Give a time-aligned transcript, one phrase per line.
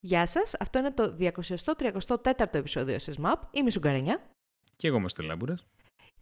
[0.00, 3.42] Γεια σας, αυτό είναι το 234ο επεισόδιο σε ΣΜΑΠ.
[3.50, 4.20] Είμαι η Sugarenia.
[4.76, 5.66] Και εγώ είμαι Stelabouras.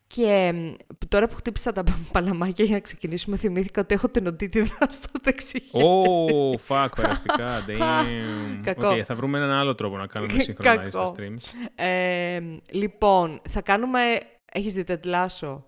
[0.06, 0.72] Και μ,
[1.08, 5.60] τώρα που χτύπησα τα παλαμάκια για να ξεκινήσουμε, θυμήθηκα ότι έχω την τενοντίτιδα στο δεξί.
[5.60, 5.84] χέρι.
[5.84, 8.60] Ω, fuck, περαστικά, damn.
[8.62, 8.88] Κακό.
[8.88, 11.14] Οκ, θα βρούμε έναν άλλο τρόπο να κάνουμε σύγχρονα στα Κακό.
[11.18, 11.68] streams.
[11.74, 12.40] Ε,
[12.70, 14.00] λοιπόν, θα κάνουμε...
[14.52, 15.66] Έχεις δει Ted Lasso.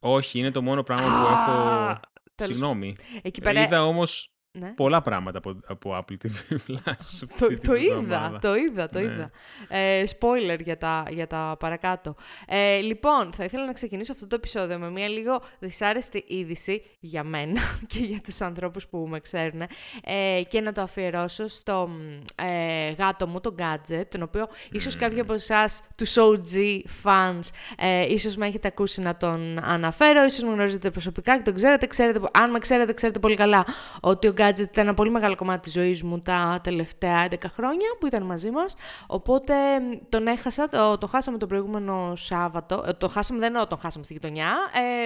[0.00, 2.00] Όχι, είναι το μόνο πράγμα που Α, έχω...
[2.34, 2.96] τέλος- Συγγνώμη.
[3.22, 3.62] Εκεί πέρα...
[3.62, 4.28] Είδα όμως
[4.58, 4.68] Ναι.
[4.68, 6.30] πολλά πράγματα από, από Apple TV
[6.68, 6.78] Plus.
[6.86, 8.38] αυτή Το, την το είδα, εβδομάδα.
[8.38, 9.04] το είδα, το Ναι.
[9.04, 9.30] είδα.
[9.68, 12.14] Ε, spoiler για τα, για τα παρακάτω.
[12.46, 17.24] Ε, λοιπόν, θα ήθελα να ξεκινήσω αυτό το επεισόδιο με μια λίγο δυσάρεστη είδηση για
[17.24, 19.60] μένα και για τους ανθρώπους που με ξέρουν
[20.04, 24.96] ε, και να το αφιερώσω στο μ, ε, γάτο μου, το gadget, τον οποίο ίσως
[24.96, 27.40] κάποιοι από εσάς τους OG fans
[27.78, 31.86] ε, ίσως με έχετε ακούσει να τον αναφέρω, ίσως με γνωρίζετε προσωπικά και τον ξέρετε,
[31.86, 33.66] ξέρετε, αν με ξέρετε, ξέρετε πολύ καλά
[34.00, 37.88] ότι ο gadget ήταν ένα πολύ μεγάλο κομμάτι της ζωής μου τα τελευταία 11 χρόνια
[38.00, 38.74] που ήταν μαζί μας,
[39.06, 43.66] οπότε μ, τον έχασα, το, το χάσαμε το προηγούμενο Σάββατο, ε, το χάσαμε, δεν εννοώ
[43.66, 44.52] τον χάσαμε στη γειτονιά,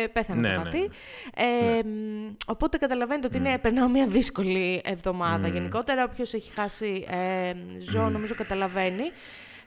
[0.02, 0.78] ε, πέθανε Ναι, το ναι, γάτι.
[0.78, 1.78] ναι.
[1.78, 6.04] Ε, μ, οπότε καταλαβαίνετε ότι είναι, περνάω μια δύσκολη εβδομάδα γενικότερα.
[6.04, 7.52] Όποιος έχει χάσει ε,
[7.90, 9.04] ζώο, νομίζω καταλαβαίνει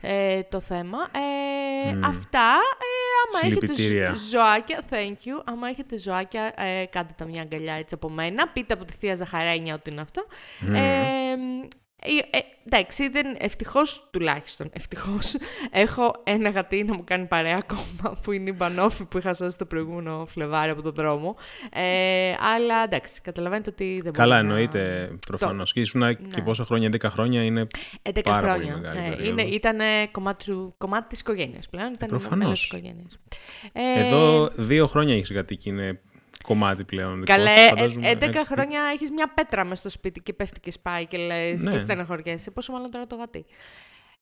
[0.02, 0.98] ε, το θέμα.
[0.98, 2.50] Ε, Αυτά.
[2.78, 4.12] Ε, άμα έχετε Συλληπιτήρια.
[4.14, 5.42] ζ- ζωάκια, thank you.
[5.44, 8.48] Άμα έχετε ζωάκια, ε, κάντε τα μια αγκαλιά έτσι από μένα.
[8.48, 10.26] Πείτε από τη θεία Ζαχαρένια ότι είναι αυτό.
[10.74, 11.34] Ε,
[12.04, 15.34] ε, ε, εντάξει, δεν, ευτυχώς τουλάχιστον, ευτυχώς,
[15.70, 19.58] έχω ένα γατί να μου κάνει παρέα ακόμα, που είναι η Μπανόφη που είχα σώσει
[19.58, 21.36] το προηγούμενο Φλεβάρι από τον δρόμο.
[21.72, 25.72] Ε, αλλά εντάξει, καταλαβαίνετε ότι δεν Καλά, μπορεί να- εννοείται προφανώς.
[25.72, 27.66] Και ήσουν και πόσα χρόνια, 10 χρόνια είναι
[28.02, 28.76] 11 πάρα πολύ χρόνια.
[28.76, 29.28] μεγάλη Ε, περίοδος.
[29.28, 29.78] είναι, ήταν
[30.10, 31.86] κομμάτι, του, κομμάτι της οικογένειας πλέον.
[31.92, 32.38] Ήταν ένα προφανώς.
[32.44, 33.18] μέλος της οικογένειας.
[33.72, 36.00] Ε, Εδώ δύο χρόνια έχεις γατί και είναι
[36.42, 37.20] κομμάτι πλέον.
[37.20, 38.08] δικό σου, Καλέ, φαντάζομαι.
[38.08, 41.16] ε, 11 Ε, χρόνια έχεις μια πέτρα μες στο σπίτι και πέφτει και σπάει και
[41.16, 41.70] λες Ναι.
[41.70, 42.50] και στεναχωριέσαι.
[42.50, 43.44] Πόσο μάλλον τώρα το γατί.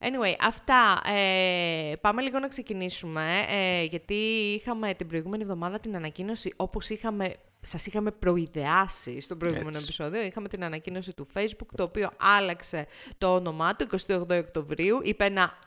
[0.03, 1.01] Anyway, αυτά.
[1.17, 4.15] Ε, πάμε λίγο να ξεκινήσουμε, ε, γιατί
[4.61, 9.83] είχαμε την προηγούμενη εβδομάδα την ανακοίνωση, όπως είχαμε, σας είχαμε προειδεάσει στο προηγούμενο Έτσι.
[9.83, 10.23] επεισόδιο.
[10.23, 12.87] Είχαμε την ανακοίνωση του Facebook, το οποίο άλλαξε
[13.19, 14.99] το όνομά του 28 Οκτωβρίου.
[15.03, 15.59] Είπε ένα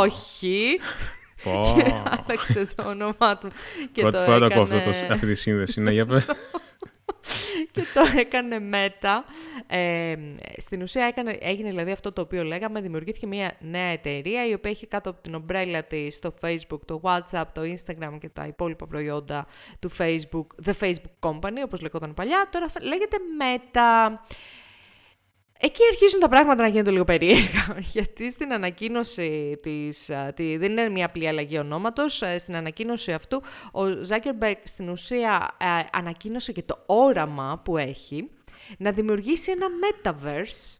[0.00, 0.84] όχι πω.
[1.76, 3.50] και άλλαξε το όνομά του.
[3.92, 5.80] Και Πρώτη το φορά το ακούω έκανε- αυτός το- αυτή τη σύνδεση.
[5.80, 6.26] Ναι, για πες.
[7.72, 9.24] και το έκανε μετά.
[9.66, 10.14] Ε,
[10.56, 14.70] στην ουσία έκανε, έγινε δηλαδή αυτό το οποίο λέγαμε, δημιουργήθηκε μια νέα εταιρεία η οποία
[14.70, 18.86] έχει κάτω από την ομπρέλα της το Facebook, το WhatsApp, το Instagram και τα υπόλοιπα
[18.86, 19.46] προϊόντα
[19.78, 24.12] του Facebook, The Facebook Company όπως λεγόταν παλιά, τώρα φε- λέγεται Meta.
[25.60, 30.70] Εκεί αρχίζουν τα πράγματα να γίνονται λίγο περίεργα, γιατί στην ανακοίνωση της, α, τη, δεν
[30.70, 36.52] είναι μια απλή αλλαγή ονόματος, ε, στην ανακοίνωση αυτού ο Ζάκερμπεργκ στην ουσία ε, ανακοίνωσε
[36.52, 38.30] και το όραμα που έχει
[38.78, 40.78] να δημιουργήσει ένα metaverse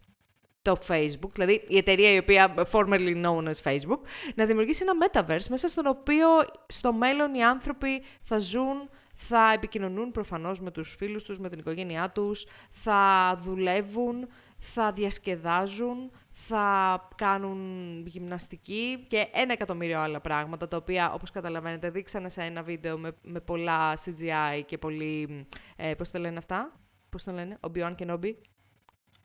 [0.62, 4.00] το Facebook, δηλαδή η εταιρεία η οποία formerly known as Facebook,
[4.34, 6.26] να δημιουργήσει ένα metaverse μέσα στον οποίο
[6.66, 11.58] στο μέλλον οι άνθρωποι θα ζουν, θα επικοινωνούν προφανώς με τους φίλους τους, με την
[11.58, 17.60] οικογένειά τους, θα δουλεύουν, θα διασκεδάζουν, θα κάνουν
[18.06, 23.12] γυμναστική και ένα εκατομμύριο άλλα πράγματα, τα οποία, όπως καταλαβαίνετε, δείξανε σε ένα βίντεο με,
[23.22, 25.46] με πολλά CGI και πολύ,
[25.76, 26.72] ε, πώς το λένε αυτά,
[27.08, 28.32] πώς το λένε, Obi-Wan Kenobi,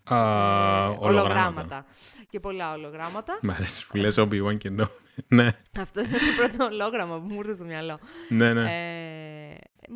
[0.04, 0.18] Α,
[0.86, 1.86] ε, Ολογράμματα.
[2.30, 3.40] Και πολλά ολογράμματα.
[3.42, 4.86] Μ' αρέσει που λες Obi-Wan και no.
[5.28, 8.00] Ναι, Αυτό είναι το πρώτο ολόγραμμα που μου ήρθε στο μυαλό.
[8.30, 8.62] ναι, ναι.
[8.62, 9.21] Ε,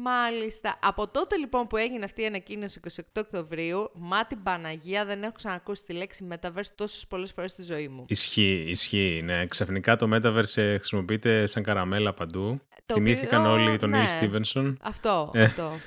[0.02, 0.80] μάλιστα.
[0.82, 5.32] Από τότε λοιπόν που έγινε αυτή η ανακοίνωση 28 Οκτωβρίου, μα την Παναγία δεν έχω
[5.32, 8.06] ξανακούσει τη λέξη Metaverse τόσες πολλές φορές στη ζωή μου.
[8.08, 9.22] Ισχύει, ισχύει.
[9.24, 12.62] Ναι, ξαφνικά το Metaverse ε, χρησιμοποιείται σαν καραμέλα παντού.
[12.86, 14.06] Το Θυμήθηκαν οποίο, όλοι τον ναι.
[14.06, 14.74] Neil Stevenson.
[14.82, 15.44] Αυτό, Ε.
[15.44, 15.64] αυτό.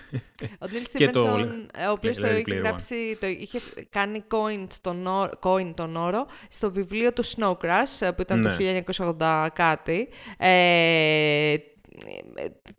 [0.63, 2.63] Ο Νίλ Και το Στίβενσον, ο οποίος το Ready είχε Player One.
[2.63, 8.01] γράψει, το είχε κάνει coin τον, όρο, coin τον όρο στο βιβλίο του Snow Crash,
[8.07, 8.83] ε, που ήταν το Ναι.
[8.97, 10.09] 1980 κάτι.
[10.39, 11.55] Ε,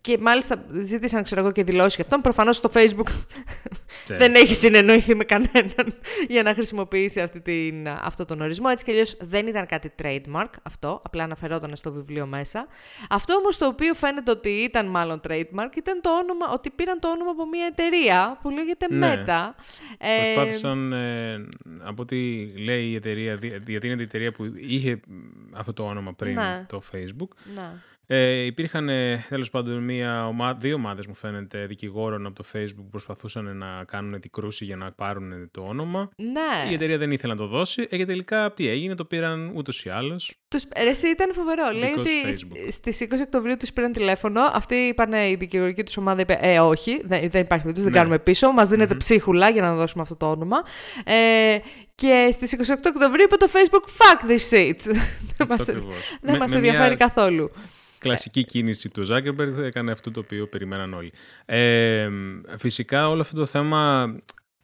[0.02, 2.22] και μάλιστα ζήτησαν, ξέρω εγώ, και δηλώσεις για αυτόν.
[2.22, 3.08] Προφανώς στο Facebook
[4.04, 4.26] Ξέρεις.
[4.26, 5.94] δεν έχει συνεννοηθεί με κανέναν
[6.28, 8.68] για να χρησιμοποιήσει αυτή την, αυτό τον ορισμό.
[8.72, 12.68] Έτσι κι αλλιώς δεν ήταν κάτι trademark αυτό, απλά αναφερόταν στο βιβλίο μέσα.
[13.10, 17.10] Αυτό όμως το οποίο φαίνεται ότι ήταν μάλλον trademark ήταν το όνομα, ότι πήραν το
[17.12, 19.24] όνομα από μια εταιρεία που λέγεται Ναι.
[19.28, 19.50] Meta.
[19.98, 21.48] Ε, Προσπάθησαν, ε,
[21.84, 25.00] από ό,τι λέει η εταιρεία, δι- γιατί είναι η εταιρεία που είχε
[25.54, 26.66] αυτό το όνομα πριν Ναι.
[26.70, 27.82] το Facebook, να.
[28.12, 28.90] Ε, υπήρχαν
[29.30, 30.54] τέλος πάντων μία ομα...
[30.54, 34.76] δύο ομάδες, μου φαίνεται, δικηγόρων από το Facebook που προσπαθούσαν να κάνουν την κρούση για
[34.76, 36.10] να πάρουν το όνομα.
[36.16, 36.72] Ναι.
[36.72, 39.86] Η εταιρεία δεν ήθελε να το δώσει ε, και τελικά τι έγινε, το πήραν ούτως
[39.86, 40.36] ή άλλως.
[40.48, 40.64] Τους...
[40.74, 41.64] Εσύ ήταν φοβερό.
[41.74, 42.34] Λέει ότι
[42.72, 44.42] στις 20 Οκτωβρίου τους πήραν τηλέφωνο.
[44.54, 47.98] Αυτοί είπαν η δικηγορική τους ομάδα είπε Ε, όχι, δεν, δεν υπάρχει περίπτωση, δεν ναι.
[47.98, 48.52] κάνουμε πίσω.
[48.52, 49.00] Μας δίνετε mm-hmm.
[49.00, 50.58] ψίχουλα για να δώσουμε αυτό το όνομα.
[51.04, 51.58] Ε,
[51.96, 54.96] και στις 28 Οκτωβρίου είπε το Facebook Fuck this shit.
[56.22, 57.52] δεν μα ενδιαφέρει καθόλου.
[58.00, 61.12] Κλασική κίνηση του Zuckerberg έκανε αυτό το οποίο περιμέναν όλοι.
[61.46, 62.10] Ε,
[62.58, 64.16] φυσικά όλο αυτό το θέμα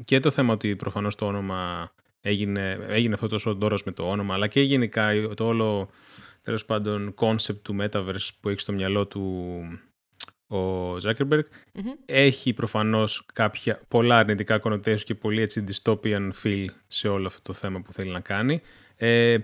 [0.03, 1.91] και το θέμα ότι προφανώς το όνομα
[2.21, 5.89] έγινε, έγινε αυτός τόσο δώρος με το όνομα αλλά και γενικά το όλο
[6.41, 9.59] τέλος πάντων concept του Metaverse που έχει στο μυαλό του
[10.47, 11.43] ο Zuckerberg
[12.05, 17.53] έχει προφανώς κάποια, πολλά αρνητικά connotations και πολύ έτσι dystopian feel σε όλο αυτό το
[17.53, 18.61] θέμα που θέλει να κάνει.
[18.95, 19.37] Ε,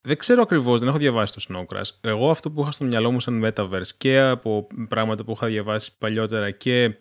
[0.00, 1.90] δεν ξέρω ακριβώς, δεν έχω διαβάσει το Snowcrash.
[2.00, 5.98] Εγώ αυτό που είχα στο μυαλό μου σαν Metaverse και από πράγματα που είχα διαβάσει
[5.98, 6.94] παλιότερα και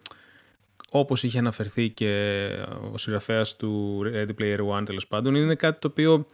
[0.90, 2.50] όπως είχε αναφερθεί και
[2.92, 6.28] ο συγγραφέας του Ready Player One τέλος πάντων, είναι κάτι το οποίο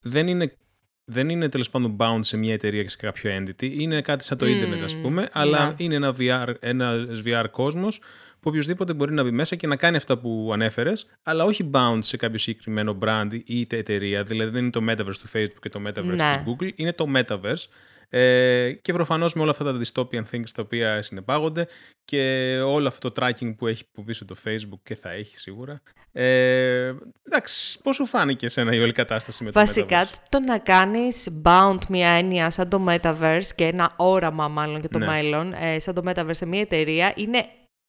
[0.00, 0.56] δεν είναι,
[1.04, 3.62] δεν είναι τέλος πάντων bound σε μια εταιρεία και σε κάποιο entity.
[3.62, 5.74] Είναι κάτι σαν το mm, Internet, ας πούμε, αλλά ναι.
[5.76, 8.00] είναι ένα VR, ένας VR κόσμος
[8.40, 11.98] που οποιοδήποτε μπορεί να μπει μέσα και να κάνει αυτά που ανέφερες, αλλά όχι bound
[12.00, 14.22] σε κάποιο συγκεκριμένο brand ή εταιρεία.
[14.22, 16.16] Δηλαδή δεν είναι το metaverse του Facebook και το metaverse ναι.
[16.16, 17.64] της Google, είναι το metaverse.
[18.12, 21.66] Ε, και προφανώς με όλα αυτά τα dystopian things τα οποία συνεπάγονται
[22.04, 25.82] και όλο αυτό το tracking που έχει από πίσω το Facebook και θα έχει σίγουρα.
[26.12, 26.94] Ε,
[27.26, 31.28] εντάξει, πώς σου φάνηκε εσένα η όλη κατάσταση με το Βασικά, metaverse; το να κάνεις
[31.44, 35.06] bound μια έννοια σαν το metaverse και ένα όραμα μάλλον για το ναι.
[35.06, 37.44] μέλλον, ε, σαν το metaverse σε μια εταιρεία, είναι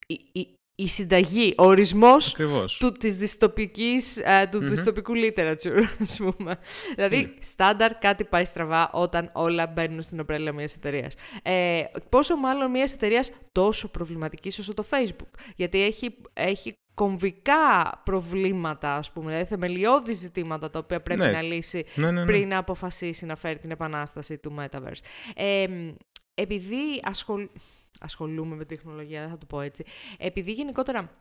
[0.07, 2.35] η, η, συνταγή, ο ορισμός
[2.79, 6.55] του, της δυστοπικής, ε, του mm δυστοπικού literature, ας πούμε.
[6.95, 11.13] δηλαδή, στάνταρ κάτι πάει στραβά όταν όλα μπαίνουν στην ομπρέλα μιας εταιρείας.
[11.43, 15.39] Ε, πόσο μάλλον μιας εταιρείας τόσο προβληματικής όσο το Facebook.
[15.55, 21.31] Γιατί έχει, έχει κομβικά προβλήματα, ας πούμε, δηλαδή θεμελιώδη ζητήματα τα οποία πρέπει ναι.
[21.31, 25.01] να λύσει ναι, ναι, πριν να αποφασίσει να φέρει την επανάσταση του Metaverse.
[25.35, 25.67] Ε,
[26.33, 27.49] επειδή ασχολ
[28.01, 29.83] ασχολούμαι με τεχνολογία, δεν θα το πω έτσι.
[30.17, 31.11] Επειδή γενικότερα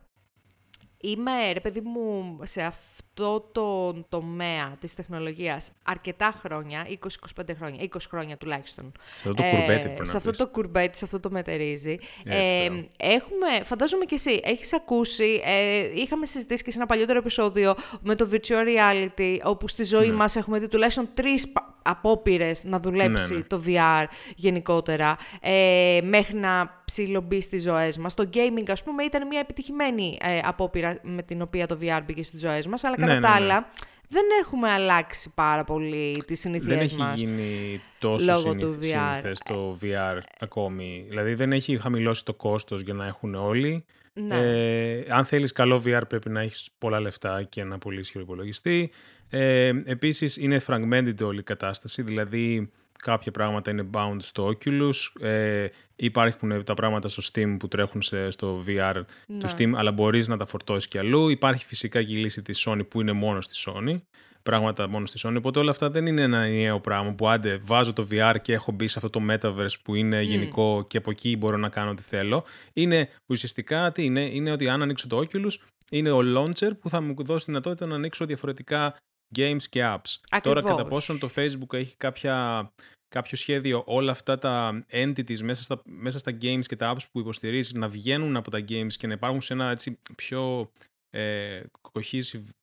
[0.97, 3.10] είμαι, ρε παιδί μου, σε αυτό
[3.51, 8.91] το τομέα της τεχνολογίας αρκετά χρόνια, 20-25 χρόνια, 20 χρόνια τουλάχιστον.
[9.21, 11.97] Σε αυτό το ε, κουρμπέτι Σε αυτό το κουρμπέτι, σε αυτό το μετερίζει.
[12.23, 17.75] Ε, έχουμε, φαντάζομαι και εσύ, έχεις ακούσει, ε, είχαμε συζητήσει και σε ένα παλιότερο επεισόδιο
[18.01, 20.13] με το virtual reality, όπου στη ζωή ναι.
[20.13, 21.51] μας έχουμε δει τουλάχιστον τρεις
[21.81, 23.43] απόπειρες να δουλέψει ναι, ναι.
[23.43, 28.13] το VR γενικότερα, ε, μέχρι να ψηλομπεί στις ζωές μας.
[28.13, 32.23] Το gaming, ας πούμε, ήταν μια επιτυχημένη ε, απόπειρα με την οποία το VR μπήκε
[32.23, 33.71] στις ζωές μας, αλλά κατά ναι, τα ναι, άλλα
[34.11, 36.95] δεν έχουμε αλλάξει πάρα πολύ τις συνήθειές μας.
[36.95, 41.05] Δεν έχει γίνει τόσο συνήθες το VR ακόμη.
[41.09, 43.85] Δηλαδή δεν έχει χαμηλώσει το κόστος για να έχουν όλοι.
[44.13, 44.35] Ναι.
[44.35, 48.91] Ε, αν θέλεις καλό VR πρέπει να έχεις πολλά λεφτά και ένα πολύ ισχυρό υπολογιστή.
[49.29, 52.71] Ε, επίσης είναι fragmented όλη η κατάσταση, δηλαδή
[53.01, 58.29] κάποια πράγματα είναι bound στο Oculus, ε, υπάρχουν τα πράγματα στο Steam που τρέχουν σε,
[58.29, 59.51] στο VR του ναι.
[59.57, 61.29] Steam, αλλά μπορείς να τα φορτώσεις και αλλού.
[61.29, 64.01] Υπάρχει φυσικά και η λύση της Sony που είναι μόνο στη Sony,
[64.43, 67.93] πράγματα μόνο στη Sony, οπότε όλα αυτά δεν είναι ένα νέο πράγμα που άντε βάζω
[67.93, 71.37] το VR και έχω μπει σε αυτό το Metaverse που είναι γενικό και από εκεί
[71.37, 72.43] μπορώ να κάνω ό,τι θέλω.
[72.73, 75.53] Είναι ουσιαστικά τι είναι, είναι ότι αν ανοίξω το Oculus,
[75.91, 78.95] είναι ο launcher που θα μου δώσει τη δυνατότητα να ανοίξω διαφορετικά
[79.35, 80.17] games και apps.
[80.29, 80.63] Ακριβώς.
[80.63, 82.67] Τώρα κατά πόσον το Facebook έχει κάποια,
[83.07, 87.19] κάποιο σχέδιο όλα αυτά τα entities μέσα στα, μέσα στα games και τα apps που
[87.19, 90.71] υποστηρίζεις να βγαίνουν από τα games και να υπάρχουν σε ένα έτσι πιο
[91.09, 91.61] ε,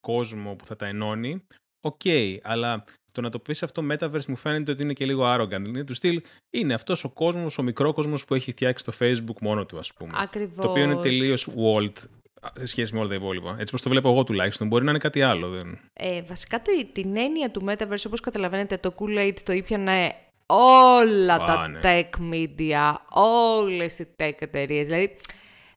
[0.01, 1.47] κόσμο που θα τα ενώνει,
[1.81, 5.25] οκ, okay, αλλά το να το πεις αυτό Metaverse μου φαίνεται ότι είναι και λίγο
[5.27, 5.67] arrogant.
[5.67, 9.67] Είναι του στυλ, είναι αυτός ο κόσμος, ο μικρόκοσμος που έχει φτιάξει το Facebook μόνο
[9.67, 10.13] του ας πούμε.
[10.15, 10.65] Ακριβώς.
[10.65, 12.09] Το οποίο είναι τελείως walled
[12.53, 13.57] σε σχέση με όλα τα υπόλοιπα.
[13.59, 14.69] Έτσι πως το βλέπω εγώ τουλάχιστον.
[14.69, 15.49] Μπορεί να είναι κάτι άλλο.
[15.49, 15.79] Δεν...
[15.93, 20.15] Ε, βασικά το, την έννοια του Metaverse, όπως καταλαβαίνετε, το Kool-Aid το ήπιανε
[20.47, 21.81] όλα τα ναι.
[21.83, 24.87] tech media, όλες οι tech εταιρείες.
[24.87, 25.17] Δηλαδή,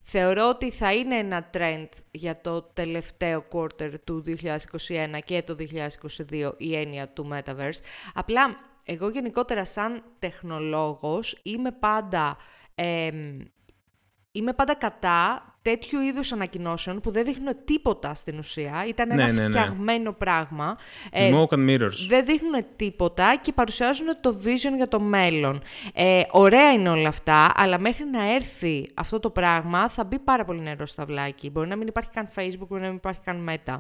[0.02, 4.32] θεωρώ ότι θα είναι ένα trend για το τελευταίο quarter του 2021
[5.26, 5.56] και το
[6.30, 7.80] 2022 η έννοια του Metaverse.
[8.14, 12.38] Απλά, εγώ γενικότερα σαν τεχνολόγος είμαι πάντα...
[14.32, 18.86] είμαι πάντα κατά τέτοιου είδους ανακοινώσεων που δεν δείχνουν τίποτα στην ουσία.
[18.88, 19.48] Ήταν Ναι, ένα ναι, ναι.
[19.50, 20.78] φτιαγμένο πράγμα.
[21.12, 22.06] Ε, Smoke and mirrors.
[22.08, 25.62] δεν δείχνουν τίποτα και παρουσιάζουν το vision για το μέλλον.
[25.94, 30.46] Ε, ωραία είναι όλα αυτά, αλλά μέχρι να έρθει αυτό το πράγμα θα μπει πάρα
[30.46, 31.50] πολύ νερό στο αυλάκι.
[31.50, 33.78] Μπορεί να μην υπάρχει καν Facebook, μπορεί να μην υπάρχει καν Meta.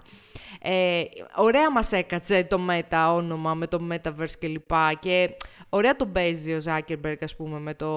[0.61, 1.01] Ε,
[1.35, 4.71] ωραία μας έκατσε το Meta όνομα με το Metaverse κλπ.
[4.99, 5.35] Και
[5.69, 7.87] ωραία τον παίζει ο Zuckerberg, ας πούμε, με το,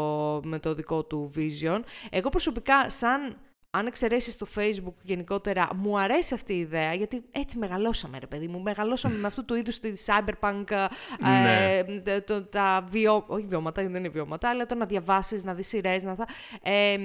[0.44, 1.80] με το δικό του vision.
[2.10, 3.36] Εγώ προσωπικά, σαν
[3.76, 8.49] αν εξαιρέσεις το Facebook γενικότερα, μου αρέσει αυτή η ιδέα, γιατί έτσι μεγαλώσαμε, ρε παιδί
[8.49, 8.61] μου.
[8.61, 10.87] Μεγαλώσαμε με αυτού του είδους τη cyberpunk, ε,
[11.28, 11.83] Ναι.
[12.04, 13.25] ε, το- τα βιώ...
[13.26, 16.26] όχι βιώματα, δεν είναι βιώματα, αλλά το να διαβάσεις, να δεις σειρές, να θα...
[16.62, 16.97] Ε,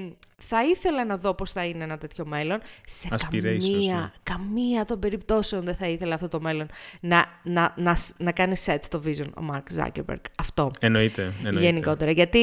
[0.41, 2.59] θα ήθελα να δω πώς θα είναι ένα τέτοιο μέλλον.
[2.85, 4.11] Σε Aspirations, καμία, ναι.
[4.23, 6.67] καμία των περιπτώσεων δεν θα ήθελα αυτό το μέλλον
[6.99, 10.19] να, να, να, να κάνει set το vision ο Mark Zuckerberg.
[10.35, 11.33] Αυτό Εννοείται.
[11.43, 11.59] εννοείται.
[11.59, 12.11] γενικότερα.
[12.11, 12.39] Γιατί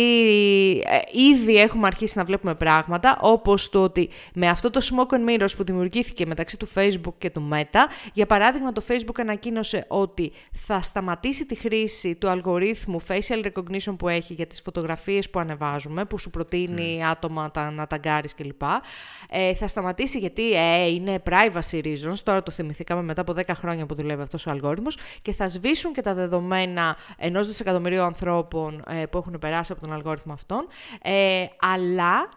[0.86, 0.98] ε,
[1.32, 5.50] ήδη έχουμε αρχίσει να βλέπουμε πράγματα, όπως το ότι με αυτό το smoke and mirrors
[5.56, 7.80] που δημιουργήθηκε μεταξύ του Facebook και του Meta,
[8.12, 14.08] για παράδειγμα το Facebook ανακοίνωσε ότι θα σταματήσει τη χρήση του αλγορίθμου facial recognition που
[14.08, 18.62] έχει για τις φωτογραφίες που ανεβάζουμε, που σου προτείνει άτομα τα, να ταγκάρεις κλπ.
[19.30, 23.86] Ε, θα σταματήσει γιατί ε, είναι privacy reasons, τώρα το θυμηθήκαμε μετά από 10 χρόνια
[23.86, 29.06] που δουλεύει αυτός ο αλγόριθμος και θα σβήσουν και τα δεδομένα ενός δισεκατομμυρίου ανθρώπων ε,
[29.06, 30.66] που έχουν περάσει από τον αλγόριθμο αυτόν,
[31.02, 32.28] ε, αλλά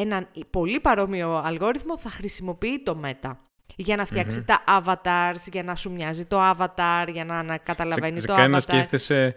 [0.00, 3.32] έναν πολύ παρόμοιο αλγόριθμο θα χρησιμοποιεί το Meta
[3.76, 8.18] για να φτιαξει τα avatars, για να σου μοιάζει το avatar, για να, να καταλαβαίνει
[8.20, 8.54] σε, το σε κάνει avatar.
[8.54, 9.36] να σκέφτεσαι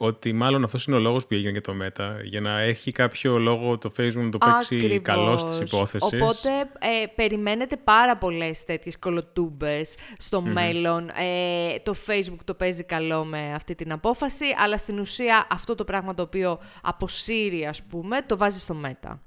[0.00, 2.10] ότι μάλλον αυτός είναι ο λόγος που έγινε και το Meta.
[2.24, 5.02] Για να έχει κάποιο λόγο το Facebook να το παίξει Ακριβώς.
[5.02, 6.14] καλό τη υπόθεση.
[6.14, 6.48] Οπότε
[6.78, 11.08] ε, περιμένετε πάρα πολλές τέτοιες κολοτούμπες στο μέλλον.
[11.08, 15.84] Ε, το Facebook το παίζει καλό με αυτή την απόφαση, αλλά στην ουσία αυτό το
[15.84, 19.18] πράγμα το οποίο αποσύρει, ας πούμε, το βάζει στο Meta.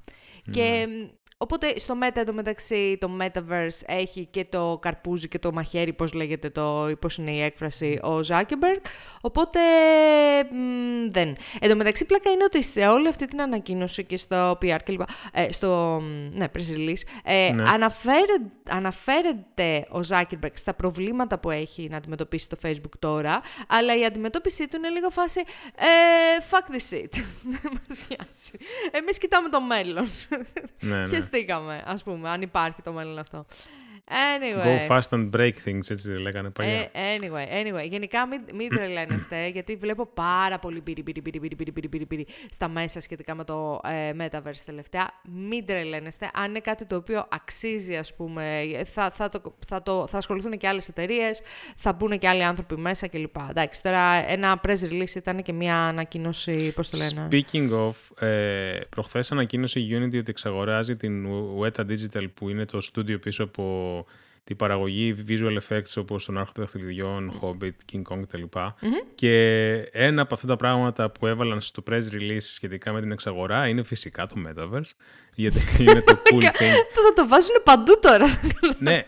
[0.51, 5.93] Και μ, οπότε στο Meta εντωμεταξύ το Metaverse έχει και το καρπούζι και το μαχαίρι,
[5.93, 8.81] πώς λέγεται το, πώς είναι η έκφραση, ο Zuckerberg.
[9.21, 9.59] Οπότε
[10.51, 11.35] μ, δεν.
[11.59, 15.01] Εν τω μεταξύ πλάκα είναι ότι σε όλη αυτή την ανακοίνωση και στο PR κλπ.
[15.33, 17.69] Ε, στο μ, ναι, press release, ε, Ναι.
[17.69, 24.05] αναφέρε- αναφέρεται ο Zuckerberg στα προβλήματα που έχει να αντιμετωπίσει το Facebook τώρα, αλλά η
[24.05, 25.39] αντιμετώπιση του είναι λίγο φάση
[25.75, 25.85] ε,
[26.49, 27.09] fuck this shit.
[27.51, 28.51] Δεν μας νοιάζει.
[28.91, 30.07] Εμείς κοιτάμε το μέλλον.
[30.81, 31.05] Ναι, ναι.
[31.31, 33.45] Χεστήκαμε, ας πούμε, αν υπάρχει το μέλλον αυτό.
[34.11, 34.87] Anyway.
[34.87, 36.73] Go fast and break things, έτσι δεν λέγανε παλιά.
[36.73, 41.55] Ε, anyway, anyway, γενικά μην, μην τρελαίνεστε, γιατί βλέπω πάρα πολύ πυρι, πυρι, πυρι, πυρι,
[41.55, 45.09] πυρι, πυρι, πυρι, πυρι στα μέσα σχετικά με το ε, Metaverse τελευταία.
[45.23, 46.31] Μην τρελαίνεστε.
[46.33, 50.57] Αν είναι κάτι το οποίο αξίζει, ας πούμε, θα, θα, το, θα, το, θα ασχοληθούν
[50.57, 51.41] και άλλες εταιρείες,
[51.75, 53.35] θα μπουν και άλλοι άνθρωποι μέσα κλπ.
[53.49, 57.27] Εντάξει, τώρα ένα press release ήταν και μια ανακοίνωση, πώς το λένε.
[57.31, 61.27] Speaking of, ε, προχθές ανακοίνωσε η Unity ότι εξαγοράζει την
[61.59, 64.00] Weta Digital που είναι το στούντιο πίσω από
[64.43, 68.43] την παραγωγή visual effects όπως τον Άρχοντα Δαχτυλιδιών, Hobbit, King Kong κτλ.
[69.15, 73.67] Και ένα από αυτά τα πράγματα που έβαλαν στο press release σχετικά με την εξαγορά
[73.67, 74.91] είναι φυσικά το Metaverse.
[75.35, 76.75] Γιατί είναι το cool thing.
[76.93, 78.25] Το θα το βάζουν παντού τώρα.
[78.79, 79.05] ναι,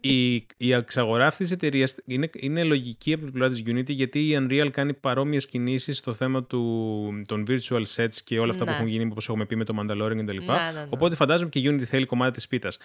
[0.00, 4.18] η, η εξαγορά αυτής της εταιρείας είναι, είναι λογική από την πλευρά της Unity γιατί
[4.28, 8.70] η Unreal κάνει παρόμοιες κινήσεις στο θέμα του, των virtual sets και όλα αυτά Ναι.
[8.70, 10.36] που έχουν γίνει, όπως έχουμε πει με το Mandalorian κτλ.
[10.36, 10.86] Ναι, ναι, ναι.
[10.90, 12.78] Οπότε φαντάζομαι και η Unity θέλει κομμάτι της πίτας.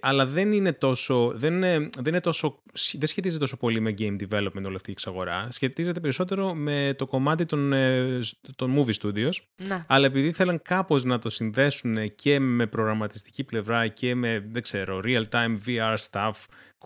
[0.00, 1.32] Αλλά δεν είναι τόσο.
[1.34, 4.92] Δεν, είναι, δεν, είναι τόσο, δεν σχετίζεται τόσο πολύ με game development όλη αυτή η
[4.92, 5.48] εξαγορά.
[5.50, 8.18] Σχετίζεται περισσότερο με το κομμάτι των, ε,
[8.56, 9.32] των movie studios.
[9.56, 9.84] Να.
[9.88, 15.00] Αλλά επειδή θέλαν κάπως να το συνδέσουν και με προγραμματιστική πλευρά και με, δεν ξέρω,
[15.04, 16.32] real-time VR stuff,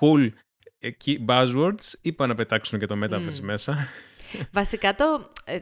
[0.01, 0.31] cool
[0.79, 3.89] εκεί buzzwords, είπα να πετάξουν και το Metaverse μέσα.
[4.53, 5.59] Βασικά το, ε,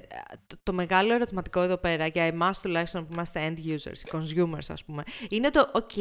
[0.46, 4.84] το, το μεγάλο ερωτηματικό εδώ πέρα για εμάς τουλάχιστον που είμαστε end users, consumers ας
[4.84, 6.00] πούμε, είναι το ok,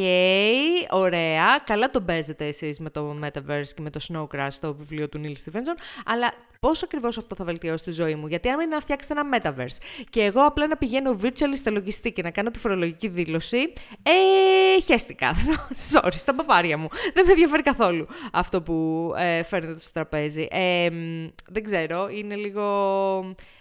[0.90, 5.10] ωραία, καλά το παίζετε εσείς με το Metaverse και με το Snow Crash, το βιβλίο
[5.10, 8.76] του Neil Stephenson, αλλά πώς ακριβώς αυτό θα βελτιώσει τη ζωή μου; Γιατί άμα είναι
[8.76, 12.52] να φτιάξετε ένα Metaverse και εγώ απλά να πηγαίνω virtually στα λογιστή και να κάνω
[12.52, 13.74] τη φορολογική δήλωση,
[14.04, 15.36] ε, χαίστηκα.
[15.92, 16.88] Sorry, στα παπάρια μου.
[17.14, 20.48] Δεν με ενδιαφέρει καθόλου αυτό που ε, φέρνετε στο τραπέζι.
[20.52, 22.64] Ε, μ, δεν ξέρω, είναι λίγο...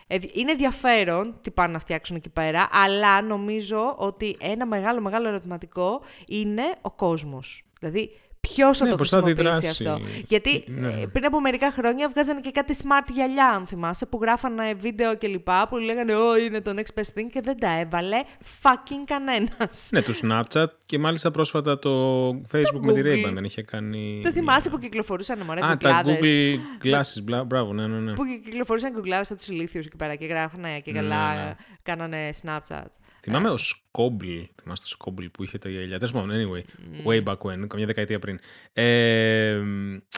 [0.06, 5.28] ε, Είναι ενδιαφέρον τι πάνε να φτιάξουν εκεί πέρα, αλλά νομίζω ότι ένα μεγάλο μεγάλο
[5.28, 7.64] ερωτηματικό είναι ο κόσμος.
[7.80, 8.10] Δηλαδή,
[8.54, 9.84] Ποιος θα Ναι, το πώς θα χρησιμοποιήσει αντιδράσει.
[9.88, 10.04] αυτό.
[10.26, 10.88] Γιατί Ναι.
[10.88, 15.16] ε, πριν από μερικά χρόνια βγάζανε και κάτι smart γυαλιά, αν θυμάσαι, που γράφανε βίντεο
[15.18, 15.48] κλπ.
[15.68, 18.16] που λέγανε Ω, είναι το next best thing και δεν τα έβαλε
[18.62, 19.88] fucking κανένας.
[19.92, 23.26] ναι, το Snapchat και μάλιστα πρόσφατα το Facebook με τη Google.
[23.26, 24.20] Ray-Ban δεν είχε κάνει...
[24.22, 26.18] Δεν θυμάσαι που κυκλοφορούσαν μωρέ Α, τα κουκλάδες.
[26.22, 28.12] Google Glasses, μπλα- μπράβο, ναι, ναι, ναι.
[28.12, 31.54] Που κυκλοφορούσαν κουκλάδες από τους ηλίθιους εκεί πέρα και γράφανε και καλά Ναι, ναι.
[31.82, 32.86] κάνανε Snapchat.
[33.26, 34.26] Θυμάμαι ο, Σκ- Σκόμπλ.
[34.62, 35.98] Θυμάστε το Σκόμπλ που είχε τα γυαλιά.
[35.98, 36.62] Τέλος πάντων, anyway,
[37.08, 38.38] way back when, καμιά δεκαετία πριν.
[38.72, 39.62] Ε,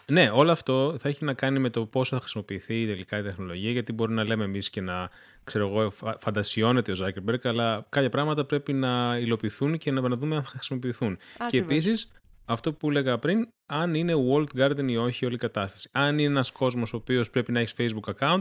[0.06, 3.70] ναι, όλο αυτό θα έχει να κάνει με το πώς θα χρησιμοποιηθεί τελικά η τεχνολογία,
[3.70, 5.10] γιατί μπορεί να λέμε εμείς και να
[5.44, 10.36] ξέρω εγώ, φαντασιώνεται ο Zuckerberg, αλλά κάποια πράγματα πρέπει να υλοποιηθούν και να, να δούμε
[10.36, 11.18] αν θα χρησιμοποιηθούν.
[11.50, 12.12] Και επίσης,
[12.44, 15.88] αυτό που έλεγα πριν, αν είναι walled garden ή όχι όλη η κατάσταση.
[15.92, 18.40] Αν είναι ένας κόσμος ο οποίος πρέπει να έχει Facebook account,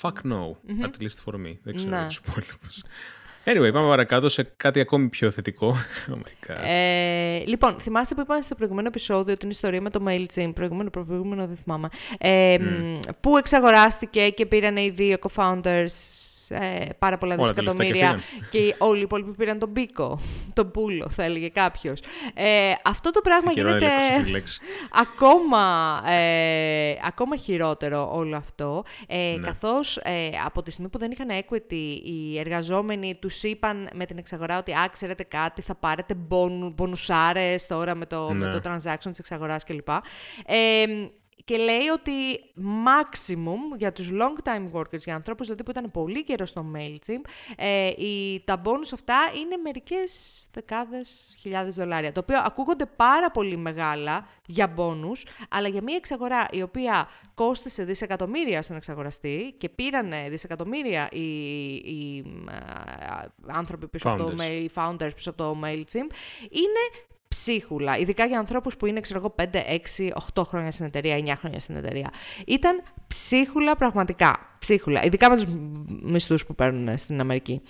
[0.00, 0.50] fuck no.
[0.50, 0.84] Mm-hmm.
[0.84, 1.56] At least for me.
[1.62, 2.06] Δεν ξέρω ναι.
[2.06, 2.82] τους υπόλοιπους.
[3.48, 5.76] Anyway, πάμε παρακάτω σε κάτι ακόμη πιο θετικό.
[6.08, 6.64] Oh my God.
[6.64, 11.46] Ε, λοιπόν, θυμάστε που είπαμε στο προηγούμενο επεισόδιο την ιστορία με το MailChimp, προηγούμενο, προηγούμενο
[11.46, 11.88] δεν θυμάμαι,
[12.18, 13.00] ε, mm.
[13.20, 15.86] που εξαγοράστηκε και πήραν οι δύο co-founders
[16.50, 20.18] ε, πάρα πολλά δισεκατομμύρια και, και όλοι οι υπόλοιποι πήραν τον πίκο,
[20.52, 22.00] τον πούλο θα έλεγε κάποιος.
[22.34, 23.90] Ε, αυτό το πράγμα γίνεται
[24.92, 29.46] ακόμα, ε, ακόμα χειρότερο όλο αυτό, ε, ναι.
[29.46, 34.18] καθώς ε, από τη στιγμή που δεν είχαν equity οι εργαζόμενοι τους είπαν με την
[34.18, 36.14] εξαγορά ότι «Α, ξέρετε κάτι, θα πάρετε
[36.74, 38.58] μπονουσάρες τώρα με το, με ναι.
[38.58, 39.88] το transaction της εξαγοράς κλπ».
[40.46, 40.84] Ε,
[41.46, 42.12] και λέει ότι
[42.86, 47.30] maximum για τους long time workers, για ανθρώπους δηλαδή που ήταν πολύ καιρό στο MailChimp,
[47.56, 50.10] ε, η, τα bonus αυτά είναι μερικές
[50.52, 56.46] δεκάδες χιλιάδες δολάρια, το οποίο ακούγονται πάρα πολύ μεγάλα για bonus, αλλά για μια εξαγορά
[56.50, 61.20] η οποία κόστησε δισεκατομμύρια στον εξαγοραστή και πήραν δισεκατομμύρια οι,
[61.74, 66.10] οι, ε, άνθρωποι πίσω από το mail, founders πίσω από το MailChimp,
[66.50, 67.98] είναι ψίχουλα.
[67.98, 69.44] Ειδικά για ανθρώπους που είναι, ξέρω εγώ, 5,
[69.96, 72.10] 6, 8 χρόνια στην εταιρεία, 9 χρόνια στην εταιρεία.
[72.46, 74.56] Ήταν ψίχουλα πραγματικά.
[74.58, 75.04] Ψίχουλα.
[75.04, 75.44] Ειδικά με τους
[76.02, 77.60] μισθούς που παίρνουν στην Αμερική.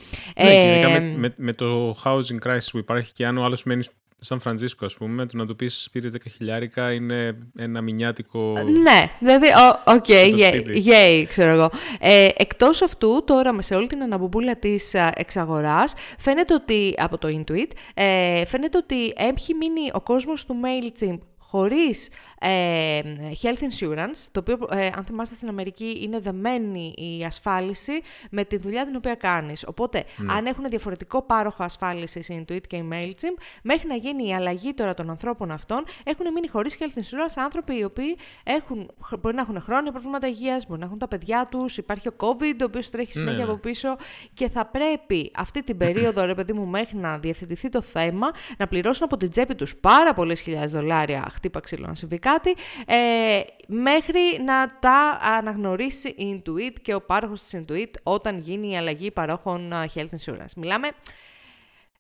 [0.43, 3.45] Ναι, ε, και ειδικά με, με, με, το housing crisis που υπάρχει και αν ο
[3.45, 3.85] άλλος μένει
[4.19, 8.53] Σαν Φραντζίσκο, ας πούμε, το να του πεις πήρε 10 χιλιάρικα είναι ένα μηνιάτικο.
[8.83, 9.47] Ναι, δηλαδή,
[9.85, 10.55] οκ, okay,
[10.87, 11.71] yay, ξέρω εγώ.
[12.01, 17.71] Ε, Εκτός αυτού, τώρα σε όλη την αναμπουμπούλα της εξαγοράς, φαίνεται ότι από το Intuit,
[17.95, 22.09] ε, φαίνεται ότι έχει μείνει ο κόσμος του MailChimp χωρίς
[22.41, 23.01] ε,
[23.43, 28.57] health insurance, το οποίο, ε, αν θυμάστε στην Αμερική, είναι δεμένη η ασφάλιση με τη
[28.57, 29.65] δουλειά την οποία κάνεις.
[29.67, 30.33] Οπότε, ναι.
[30.33, 34.75] αν έχουν διαφορετικό πάροχο ασφάλισης η Intuit και η MailChimp, μέχρι να γίνει η αλλαγή
[34.75, 38.91] τώρα των ανθρώπων αυτών, έχουν μείνει χωρίς health insurance άνθρωποι οι οποίοι έχουν,
[39.21, 42.57] μπορεί να έχουν χρόνια προβλήματα υγείας, μπορεί να έχουν τα παιδιά τους, υπάρχει ο COVID,
[42.61, 43.51] ο οποίος τρέχει ναι, συνέχεια ναι.
[43.51, 43.97] από πίσω
[44.35, 48.67] και θα πρέπει αυτή την περίοδο, ρε παιδί μου, μέχρι να διευθετηθεί το θέμα, να
[48.67, 52.55] πληρώσουν από την τσέπη τους πάρα πολλές χιλιάδες δολάρια χτύπα ξύλο να συμβεί κάτι,
[52.87, 58.77] ε, μέχρι να τα αναγνωρίσει η Intuit και ο πάροχος της Intuit όταν γίνει η
[58.77, 60.55] αλλαγή παρόχων health insurance.
[60.57, 60.91] Μιλάμε...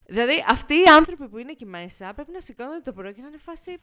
[0.08, 3.26] Δηλαδή, αυτοί οι άνθρωποι που είναι εκεί μέσα πρέπει να σηκώνονται το πρωί και να
[3.26, 3.74] είναι φάση...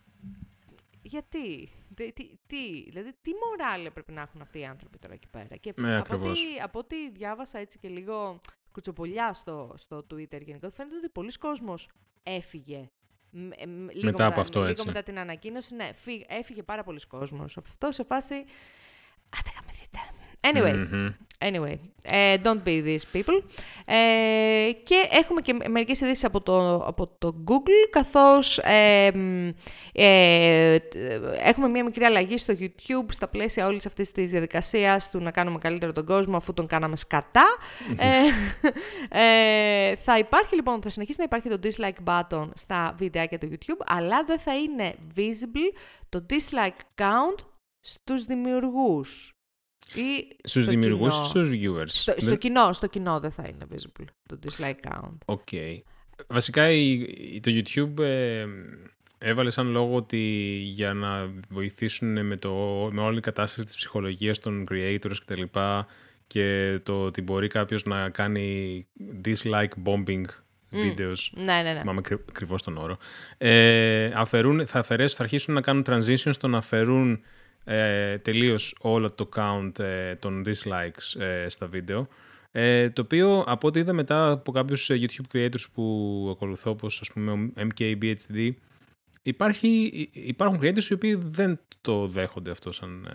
[1.01, 2.13] Γιατί, τι,
[2.47, 5.97] τι, δηλαδή, τι μοράλε πρέπει να έχουν αυτοί οι άνθρωποι τώρα εκεί πέρα; Και ναι,
[5.97, 11.09] από, ό,τι, από ό,τι διάβασα έτσι και λίγο κουτσοπολιά στο, στο Twitter γενικώ, φαίνεται ότι
[11.09, 11.89] πολλοί κόσμος
[12.23, 12.89] έφυγε
[13.33, 15.89] λίγο μετά από αυτό, λίγο μετά την ανακοίνωση, ναι,
[16.27, 17.57] έφυγε πάρα πολλοί κόσμος.
[17.57, 18.35] Από αυτό σε φάση,
[19.29, 19.99] άντε γαμηθείτε.
[20.43, 20.75] Anyway,
[21.41, 23.37] anyway uh, don't be these people.
[23.87, 29.11] Uh, και έχουμε και μερικές ειδήσεις από το, από το Google, καθώς ε,
[29.93, 30.77] ε,
[31.43, 35.57] έχουμε μια μικρή αλλαγή στο YouTube στα πλαίσια όλης αυτής της διαδικασίας του να κάνουμε
[35.57, 37.57] καλύτερο τον κόσμο αφού τον κάναμε σκατά.
[39.09, 43.83] ε, θα υπάρχει λοιπόν, θα συνεχίσει να υπάρχει το dislike button στα βιντεάκια του YouTube,
[43.85, 45.77] αλλά δεν θα είναι visible
[46.09, 47.45] το dislike count
[47.79, 49.32] στους δημιουργούς.
[49.95, 54.05] Ή στους δημιουργούς ή στους viewers; Στο, στο, κοινό, στο κοινό δεν θα είναι visible
[54.25, 55.17] το dislike count.
[55.25, 55.47] Οκ.
[55.51, 55.81] Okay.
[56.27, 58.45] Βασικά η, το YouTube ε,
[59.17, 60.17] έβαλε σαν λόγο ότι
[60.63, 62.53] για να βοηθήσουν με, το,
[62.91, 65.41] με όλη η κατάσταση της ψυχολογίας των creators κτλ.
[65.41, 65.83] Και,
[66.27, 68.87] και το ότι μπορεί κάποιος να κάνει
[69.25, 70.23] dislike bombing
[70.69, 71.33] βίντεος.
[71.35, 71.79] Ναι, ναι, ναι.
[71.79, 72.97] Θυμάμαι ακριβώς τον όρο.
[73.37, 77.21] Ε, αφαιρούν, θα, αφαιρέσουν, θα αρχίσουν να κάνουν transition στο να αφαιρούν
[77.63, 82.07] ε, τελείως όλο το count ε, των dislikes ε, στα βίντεο.
[82.51, 87.01] Ε, το οποίο από ό,τι είδα μετά από κάποιους ε, YouTube creators που ακολουθώ όπως
[87.01, 88.51] ας πούμε ο MKBHD
[89.23, 93.07] υπάρχει, υπάρχουν creators οι οποίοι δεν το δέχονται αυτό σαν,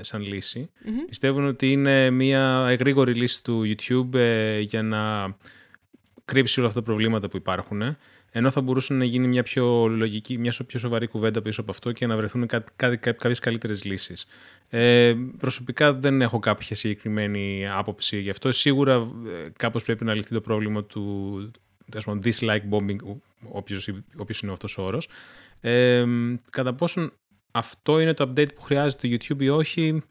[0.00, 0.70] σαν λυση
[1.08, 4.18] Πιστεύουν ότι είναι μια γρήγορη λύση του YouTube
[4.60, 5.34] για να
[6.24, 7.96] κρύψει όλα αυτά τα προβλήματα που υπάρχουν
[8.36, 11.92] ενώ θα μπορούσε να γίνει μια πιο λογική, μια πιο σοβαρή κουβέντα πίσω από αυτό
[11.92, 14.26] και να βρεθούν κά, κά, κάποιες καλύτερες λύσεις.
[14.68, 18.52] Ε, προσωπικά δεν έχω κάποια συγκεκριμένη άποψη γι' αυτό.
[18.52, 21.50] Σίγουρα ε, κάπως πρέπει να λυθεί το πρόβλημα του
[22.22, 22.96] dislike bombing,
[23.48, 25.08] όποιος, όποιος είναι αυτός ο όρος.
[25.60, 26.04] Ε,
[26.50, 27.12] κατά πόσον
[27.50, 30.02] αυτό είναι το update που χρειάζεται το YouTube ή όχι,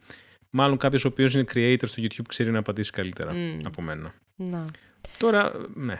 [0.50, 3.34] μάλλον κάποιος ο οποίος είναι creator στο YouTube ξέρει να απαντήσει καλύτερα
[3.64, 4.14] από μένα.
[4.36, 4.66] Να.
[5.18, 6.00] Τώρα, ναι.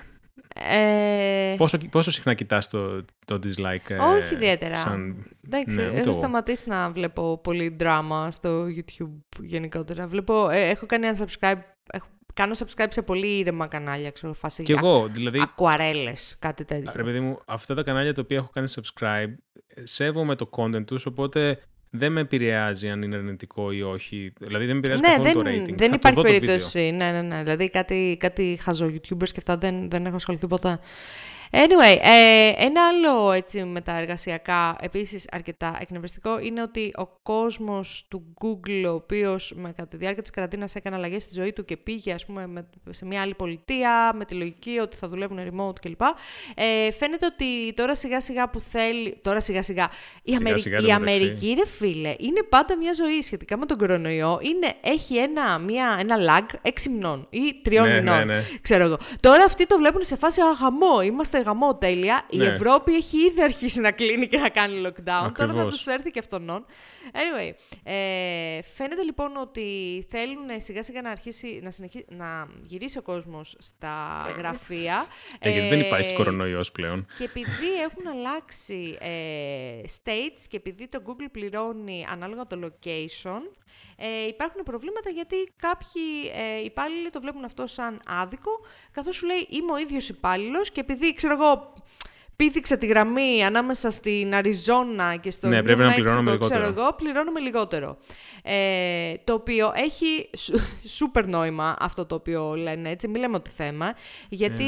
[0.56, 1.56] Ε...
[1.58, 4.76] Πόσο, πόσο συχνά κοιτάς το, το dislike ε, Όχι ιδιαίτερα.
[4.76, 5.26] Σαν...
[5.46, 6.14] Εντάξει, Ναι, ούτε έχω εγώ.
[6.14, 10.08] σταματήσει να βλέπω πολύ δράμα στο YouTube γενικότερα.
[10.08, 11.60] Βλέπω, ε, έχω κάνει unsubscribe,
[11.92, 16.66] έχω, κάνω subscribe σε πολύ ήρεμα κανάλια, ξέρω, φάση Κι για εγώ, δηλαδή, ακουαρέλες, κάτι
[16.66, 16.92] τέτοιο.
[16.96, 19.34] ρε παιδί μου, αυτά τα κανάλια τα οποία έχω κάνει subscribe,
[19.68, 24.34] ε, σέβομαι το content τους, οπότε δεν με επηρεάζει αν είναι αρνητικό ή όχι.
[24.40, 25.76] Δηλαδή δεν με επηρεάζει ναι, καθόλου δεν, το rating.
[25.78, 26.40] δεν Θα το υπάρχει δω το βίντεο.
[26.48, 26.92] περίπτωση.
[26.92, 27.44] Ναι, ναι, ναι.
[27.44, 30.80] Δηλαδή κάτι, κάτι χαζό YouTubers και αυτά δεν, δεν έχω ασχοληθεί ποτέ.
[31.58, 38.06] Anyway, ε, ένα άλλο έτσι με τα εργασιακά, επίσης αρκετά εκνευριστικό, είναι ότι ο κόσμος
[38.10, 41.66] του Google, ο οποίος με, κατά τη διάρκεια της καραντίνας έκανε αλλαγές στη ζωή του
[41.66, 45.38] και πήγε ας πούμε με- σε μια άλλη πολιτεία με τη λογική ότι θα δουλεύουν
[45.40, 46.02] remote κλπ.
[46.56, 49.90] Ε, φαίνεται ότι τώρα σιγά σιγά που θέλει, τώρα σιγά σιγά,
[50.24, 51.14] η, Σιγά Αμερική, σιγά, η το μεταξύ.
[51.22, 55.98] Αμερική ρε φίλε, είναι πάντα μια ζωή σχετικά με τον κορονοϊό, είναι, έχει ένα, μια,
[56.00, 58.18] ένα lag 6 μηνών ή 3 Ναι, μηνών.
[58.18, 58.42] ναι, ναι.
[58.62, 58.98] Ξέρω εγώ.
[59.20, 62.26] Τώρα αυτοί το βλέπουν σε φάση «Α, γαμό, είμαστε γαμό, τέλεια.
[62.30, 62.46] Η Ναι.
[62.46, 64.94] Ευρώπη έχει ήδη αρχίσει να κλείνει και να κάνει lockdown.
[65.06, 65.74] Τώρα θα Ακριβώς.
[65.74, 66.66] τους έρθει και αυτόν.
[67.14, 67.52] Anyway,
[67.84, 69.64] ε, φαίνεται λοιπόν ότι
[70.10, 75.06] θέλουν σιγά σιγά να, αρχίσει, να, συνεχί, να γυρίσει ο κόσμος στα γραφεία.
[75.40, 77.06] Ε, γιατί δεν Ε, υπάρχει κορονοϊός πλέον.
[77.18, 83.42] και επειδή έχουν αλλάξει ε, states και επειδή το Google πληρώνει ανάλογα το location,
[83.98, 88.52] ε, υπάρχουν προβλήματα γιατί κάποιοι ε, υπάλληλοι το βλέπουν αυτό σαν άδικο,
[88.92, 91.74] καθώς σου λέει είμαι ο ίδιος υπάλληλος και επειδή ξέρω εγώ
[92.36, 96.60] πήδηξε τη γραμμή ανάμεσα στην Αριζόνα και στο Ναι, New πρέπει να Mexico, πληρώνουμε ξέρω
[96.60, 96.82] λιγότερο.
[96.82, 97.98] εγώ, πληρώνουμε λιγότερο.
[98.48, 103.50] Ε, το οποίο έχει σου- σούπερ νόημα αυτό το οποίο λένε έτσι, μην λέμε ότι
[103.50, 103.94] θέμα,
[104.30, 104.66] γιατί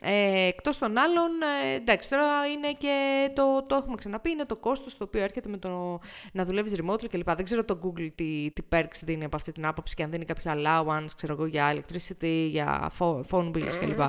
[0.00, 1.28] ε, εκτός των άλλων,
[1.72, 2.24] ε, εντάξει, τώρα
[2.56, 6.00] είναι και το, το έχουμε ξαναπεί, είναι το κόστος το οποίο έρχεται με το
[6.32, 7.30] να δουλεύεις remote κλπ.
[7.34, 10.24] Δεν ξέρω το Google τι, τι perks δίνει από αυτή την άποψη και αν δίνει
[10.24, 14.00] κάποιο allowance, ξέρω εγώ, για electricity, για pho- phone bills κλπ.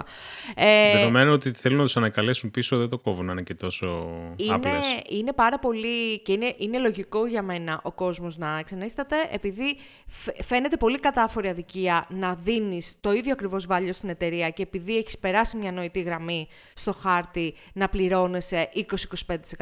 [0.56, 3.88] Ε, Δεδομένου ότι θέλουν να τους ανακαλέσουν πίσω, δεν το κόβουν να είναι και τόσο
[4.36, 5.00] είναι, άπλες.
[5.10, 9.78] είναι πάρα πολύ και είναι, είναι λογικό για μένα ο κόσμος να ξαναίσταται επειδή
[10.08, 14.98] φ- φαίνεται πολύ κατάφορη αδικία να δίνεις το ίδιο ακριβώς βάλιο στην εταιρεία και επειδή
[14.98, 18.70] έχεις περάσει μια νοητή γραμμή στο χάρτη να πληρώνεσαι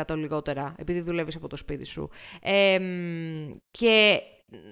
[0.06, 2.10] 20-25% λιγότερα επειδή δουλεύεις από το σπίτι σου.
[2.42, 4.22] Ε, μ, και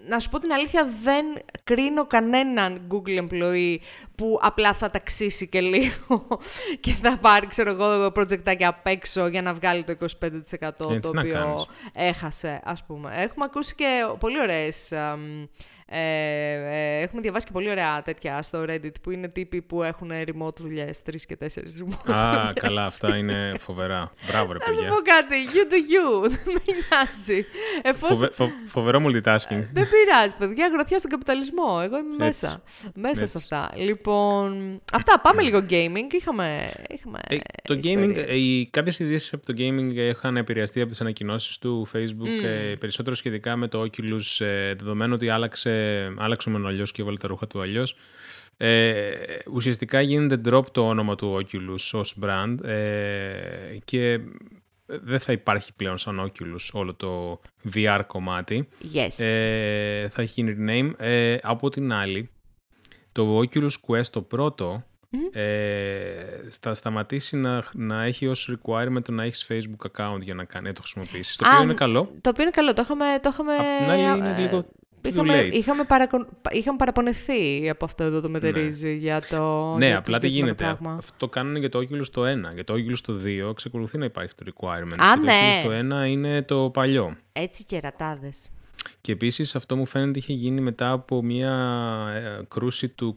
[0.08, 1.26] να σου πω την αλήθεια, δεν
[1.64, 3.78] κρίνω κανέναν Google employee
[4.16, 6.28] που απλά θα ταξίσει και λίγο
[6.80, 10.06] και θα πάρει, ξέρω εγώ, προτζεκτάκια απ' έξω για να βγάλει το 25%
[10.60, 11.66] Ε, το τι να οποίο κάνεις.
[11.94, 13.12] έχασε, ας πούμε.
[13.16, 14.92] Έχουμε ακούσει και πολύ ωραίες...
[14.92, 15.46] αμ,
[15.90, 20.12] ε, ε, έχουμε διαβάσει και πολύ ωραία τέτοια στο Reddit που είναι τύποι που έχουν
[20.12, 22.54] remote δουλειές, τρεις και τέσσερις remote Α, δουλειές.
[22.54, 24.12] καλά, αυτά είναι φοβερά.
[24.28, 24.88] Μπράβο, ρε Να σου παιδιά.
[24.90, 27.46] πω κάτι, you do you, δεν με νοιάζει.
[27.82, 29.68] Εφόσον Φοβε- φο- φοβερό multitasking.
[29.74, 30.68] δεν πειράζει, παιδιά.
[30.74, 31.80] Γροθιά στον καπιταλισμό.
[31.84, 32.46] Εγώ είμαι Έτσι.
[32.46, 32.62] μέσα.
[32.96, 33.28] Μέσα Έτσι.
[33.28, 33.72] σε αυτά.
[33.78, 34.80] Λοιπόν.
[34.94, 35.20] Αυτά.
[35.20, 36.14] Πάμε λίγο gaming.
[36.14, 36.70] Είχαμε.
[36.90, 38.26] είχαμε Ε, το gaming, ιστορίες.
[38.28, 42.76] ε, οι, κάποιες ειδήσεις από το gaming είχαν επηρεαστεί από τις ανακοινώσεις του Facebook ε,
[42.80, 45.77] περισσότερο σχετικά με το Oculus ε, δεδομένου ότι άλλαξε,
[46.18, 47.96] άλλαξε ο μονολιός και έβαλε τα ρούχα του αλλιώς.
[48.58, 49.12] Ε,
[49.52, 54.20] ουσιαστικά γίνεται drop το όνομα του Oculus ως brand ε, και
[54.86, 57.42] δεν θα υπάρχει πλέον σαν Oculus όλο το
[57.74, 58.68] VR κομμάτι.
[58.94, 59.24] Yes.
[59.24, 60.92] Ε, θα έχει γίνει rename.
[60.98, 62.30] Ε, από την άλλη,
[63.12, 64.84] το Oculus Quest το πρώτο
[65.32, 66.14] ε,
[66.50, 70.68] θα σταματήσει να, να έχει ως requirement το να έχεις Facebook account για να κάνει,
[70.68, 71.36] να το χρησιμοποιήσεις.
[71.36, 72.12] Το Α, οποίο είναι καλό.
[72.22, 72.74] Το οποίο είναι καλό.
[72.74, 73.06] Το είχαμε.
[73.22, 74.66] Το είχαμε Απ' την άλλη είναι ε, λίγο too
[75.08, 75.54] Είχαμε, late.
[75.54, 76.28] είχαμε, παρακον...
[76.52, 79.76] είχαμε παραπονεθεί από αυτό εδώ το μετερίζει για το.
[79.78, 80.64] ναι, για το απλά τι συγκεκριμένο γίνεται.
[80.64, 80.94] Πράγμα.
[80.98, 82.54] Αυτό το κάνουν για το Oculus το 1.
[82.54, 84.98] Για το Oculus το 2 εξακολουθεί να υπάρχει το requirement.
[84.98, 85.62] Α, και ναι.
[85.64, 87.18] Το Oculus το 1 είναι το παλιό.
[87.34, 88.50] Έτσι και ρατάδες.
[89.02, 91.56] Και επίσης αυτό μου φαίνεται είχε γίνει μετά από μια
[92.16, 93.16] ε, κρούση του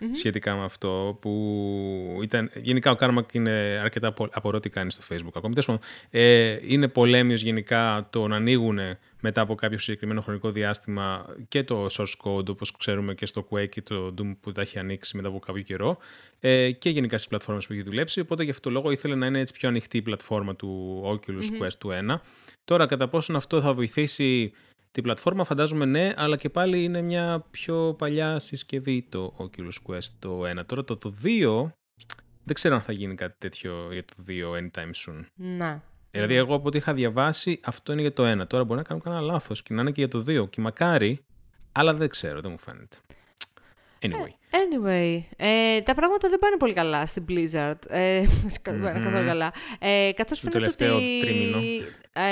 [0.00, 3.50] Carmack σχετικά με αυτό που ήταν, γενικά ο Carmack είναι
[3.82, 5.54] αρκετά απο- απορώ τι κάνει στο facebook ακόμη.
[5.54, 8.78] Τέλος πάντων, ε, είναι πολέμιος γενικά το να ανοίγουν
[9.20, 13.68] μετά από κάποιο συγκεκριμένο χρονικό διάστημα και το source code όπως ξέρουμε και στο Quake
[13.68, 15.98] και το Doom που τα έχει ανοίξει μετά από κάποιο καιρό
[16.40, 18.20] ε, και γενικά στις πλατφόρμες που έχει δουλέψει.
[18.20, 21.64] Οπότε γι' αυτό το λόγο ήθελε να είναι έτσι πιο ανοιχτή η πλατφόρμα του Oculus
[21.64, 22.20] Quest του 1
[22.64, 24.52] Τώρα, κατά πόσον αυτό θα βοηθήσει
[24.90, 30.08] την πλατφόρμα, φαντάζομαι ναι, αλλά και πάλι είναι μια πιο παλιά συσκευή το Oculus Quest
[30.18, 30.66] το 1.
[30.66, 31.70] Τώρα το, το 2,
[32.44, 35.24] δεν ξέρω αν θα γίνει κάτι τέτοιο για το 2 anytime soon.
[35.34, 35.82] Να.
[36.10, 38.46] Δηλαδή, εγώ από ό,τι είχα διαβάσει, αυτό είναι για το 1.
[38.46, 40.50] Τώρα μπορεί να κάνω κανένα λάθος και να είναι και για το 2.
[40.50, 41.24] Και μακάρι,
[41.72, 42.96] αλλά δεν ξέρω, δεν μου φαίνεται.
[44.02, 44.32] Anyway.
[44.50, 47.78] Anyway, ε, τα πράγματα δεν πάνε πολύ καλά στην Blizzard.
[47.88, 48.20] Ε,
[48.64, 49.52] δεν πάνε καθόλου καλά.
[49.78, 51.20] Ε, καθώς Το φαίνεται τελευταίο ότι...
[51.20, 51.58] τρίμηνο.
[52.12, 52.22] Ε,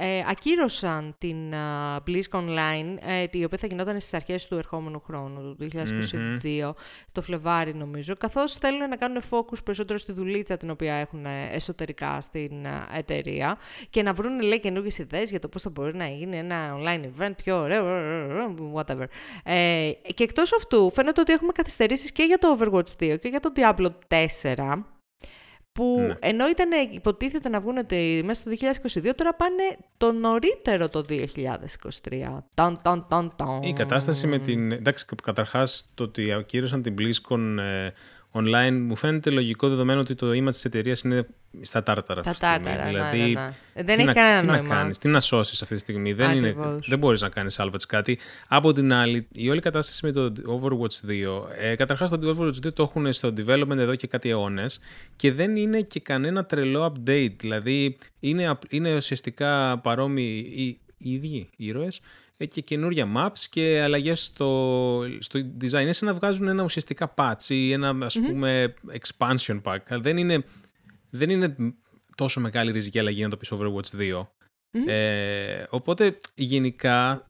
[0.00, 5.00] ε, ακύρωσαν την uh, BlizzCon Online, ε, η οποία θα γινόταν στις αρχές του ερχόμενου
[5.00, 6.70] χρόνου, του 2022,
[7.06, 12.20] στο Φλεβάρι νομίζω, καθώς θέλουν να κάνουν focus περισσότερο στη δουλίτσα την οποία έχουν εσωτερικά
[12.20, 12.52] στην
[12.96, 13.58] εταιρεία
[13.90, 17.04] και να βρουν, λέει, καινούργιες ιδέες για το πώς θα μπορεί να γίνει ένα online
[17.18, 17.84] event πιο ωραίο,
[18.74, 19.04] whatever.
[19.44, 23.40] Ε, και εκτός αυτού, φαίνεται ότι έχουμε καθυστερήσεις και για το Overwatch 2 και για
[23.40, 24.93] το Diablo 4,
[25.74, 26.14] που ναι.
[26.20, 27.76] ενώ ήταν υποτίθεται να βγουν
[28.24, 28.50] μέσα στο
[29.10, 29.62] 2022, τώρα πάνε
[29.96, 31.22] το νωρίτερο το 2023.
[32.54, 33.62] Τον, τον, τον, τον.
[33.62, 34.72] Η κατάσταση με την...
[34.72, 37.90] Εντάξει, καταρχάς το ότι ακύρωσαν την BlizzCon ε,
[38.34, 41.26] online μου φαίνεται λογικό δεδομένο ότι το ίμα της εταιρείας είναι
[41.60, 42.76] στα τάρταρα αυτή τη στιγμή.
[42.76, 43.26] Ναι, δηλαδή, ναι,
[43.74, 43.82] ναι.
[43.82, 44.62] Δεν έχει κανένα τι νόημα.
[44.62, 46.12] Να κάνεις, τι να σώσεις αυτή τη στιγμή.
[46.12, 46.54] Δεν, είναι,
[46.86, 48.18] δεν μπορείς να κάνεις salvage κάτι.
[48.48, 51.42] Από την άλλη, η όλη κατάσταση με το Overwatch 2.
[51.58, 54.80] Ε, Καταρχάς, το Overwatch 2 το έχουν στο development εδώ και κάτι αιώνες
[55.16, 57.34] και δεν είναι και κανένα τρελό update.
[57.36, 62.00] Δηλαδή, είναι, είναι ουσιαστικά παρόμοιοι οι, οι ίδιοι ήρωες ε,
[62.36, 65.80] και καινούρια maps και αλλαγές στο, στο design.
[65.80, 69.78] Είναι σαν να βγάζουν ένα ουσιαστικά patch ή ένα ας πούμε expansion pack.
[69.88, 70.44] Δεν είναι,
[71.10, 71.56] δεν είναι
[72.14, 74.26] τόσο μεγάλη ριζική αλλαγή να το πεις Overwatch 2.
[74.86, 77.28] Ε, οπότε γενικά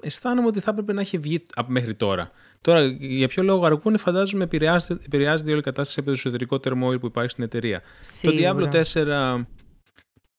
[0.00, 2.30] αισθάνομαι ότι θα έπρεπε να έχει βγει μέχρι τώρα.
[2.60, 6.98] Τώρα, για ποιο λόγο αργούν, φαντάζομαι επηρεάζεται, επηρεάζεται η όλη κατάσταση από το εσωτερικό τερμόιλ
[6.98, 7.82] που υπάρχει στην εταιρεία.
[8.00, 8.54] Σίγουρα.
[8.54, 9.40] Το Diablo 4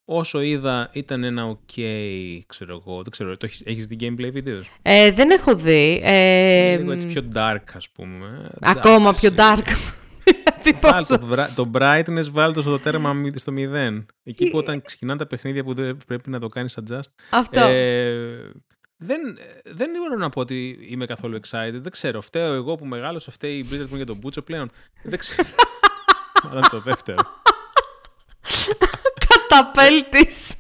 [0.06, 1.82] όσο είδα ήταν ένα ok,
[2.46, 6.02] ξέρω εγώ, δεν ξέρω, το έχεις, έχεις δει gameplay βίντεος; Ε, δεν έχω δει.
[6.04, 8.50] Ε, λίγο έτσι πιο dark ας πούμε.
[8.60, 9.66] Ακόμα πιο dark.
[10.82, 11.20] Βάλ το,
[11.56, 14.04] το brightness βάλει το στο τέρμα στο 0.
[14.24, 17.10] Εκεί που όταν ξεκινάνε τα παιχνίδια που δεν πρέπει να το κάνεις adjust.
[17.32, 17.60] Αυτό.
[17.60, 18.52] Ε,
[18.98, 19.20] δεν,
[19.64, 21.80] δεν μπορώ να πω ότι είμαι καθόλου excited.
[21.82, 22.22] Δεν ξέρω.
[22.22, 24.70] Φταίω εγώ που μεγάλωσα, φταίει η Blizzard μου για τον Μπούτσο πλέον.
[25.04, 25.48] Δεν ξέρω.
[26.48, 27.20] Μάλλον το δεύτερο.
[29.48, 30.56] Καταπέλτης.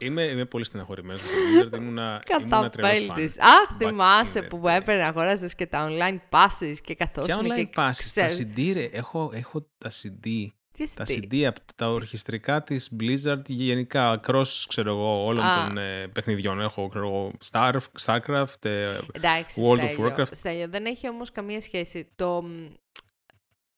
[0.00, 1.22] είμαι, είμαι πολύ στεναχωρημένος
[1.62, 3.30] με το Ήμουνα, Καταπέλτη.
[3.38, 7.42] Αχ, θυμάσαι που έπαιρνε αγόραζες και τα online passes και καθόσουν.
[7.42, 8.12] Ποια online και passes.
[8.14, 8.84] Τα CD, ρε.
[8.84, 10.46] Έχω, έχω τα CD.
[10.94, 15.66] Τα CD από τα ορχιστρικά της Blizzard γενικά, cross ξέρω εγώ, όλων ah.
[15.66, 16.60] των ε, παιχνιδιών.
[16.60, 20.30] Έχω ξέρω εγώ, Star, Starcraft, ε, Εντάξει, World Στέλιο, of Warcraft.
[20.30, 22.08] Στέλιο, δεν έχει όμως καμία σχέση.
[22.14, 22.44] Το,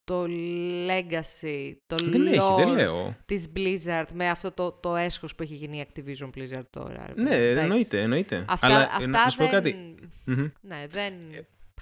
[0.06, 0.26] το
[0.88, 3.16] legacy, το δεν έχει, δεν λέω.
[3.26, 7.12] της Blizzard με αυτό το, το έσχος που έχει γίνει η Activision Blizzard τώρα.
[7.14, 7.62] Ναι, Εντάξει.
[7.62, 8.44] εννοείται, εννοείται.
[8.48, 9.52] Αυτά, Αλλά, αυτά να σου πω δεν...
[9.52, 9.94] κάτι.
[10.60, 11.12] Ναι, δεν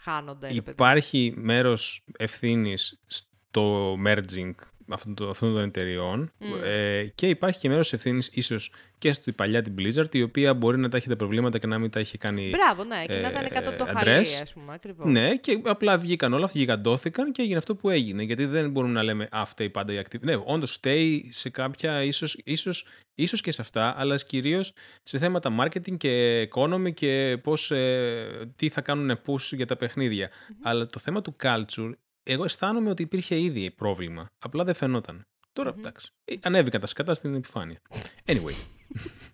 [0.01, 0.49] χάνονται.
[0.53, 4.55] Υπάρχει μέρος ευθύνης στο merging
[4.89, 6.65] αυτών, των εταιριών mm.
[6.65, 10.79] ε, και υπάρχει και μέρος ευθύνης ίσως και στη παλιά την Blizzard η οποία μπορεί
[10.79, 13.29] να τα έχει τα προβλήματα και να μην τα έχει κάνει Μπράβο, ναι, και να
[13.29, 15.13] ήταν κάτω από το χαλί, ας πούμε, ακριβώς.
[15.13, 18.23] Ναι, και απλά βγήκαν όλα, γιγαντώθηκαν και έγινε αυτό που έγινε.
[18.23, 20.21] Γιατί δεν μπορούμε να λέμε «Α, φταίει πάντα η Activision».
[20.21, 25.57] Ναι, όντως φταίει σε κάποια, ίσως, ίσως, ίσως και σε αυτά, αλλά κυρίως σε θέματα
[25.61, 30.31] marketing και economy και πώς, ε, τι θα κάνουν push για τα παιχνιδια
[30.63, 31.93] Αλλά το θέμα του culture
[32.25, 34.31] εγώ αισθάνομαι ότι υπήρχε ήδη πρόβλημα.
[34.39, 35.27] Απλά δεν φαινόταν.
[35.53, 35.79] Τώρα, mm-hmm.
[35.79, 36.13] εντάξει.
[36.25, 37.81] Ε, ανέβηκαν τα σκατά στην επιφάνεια.
[38.27, 38.55] Anyway.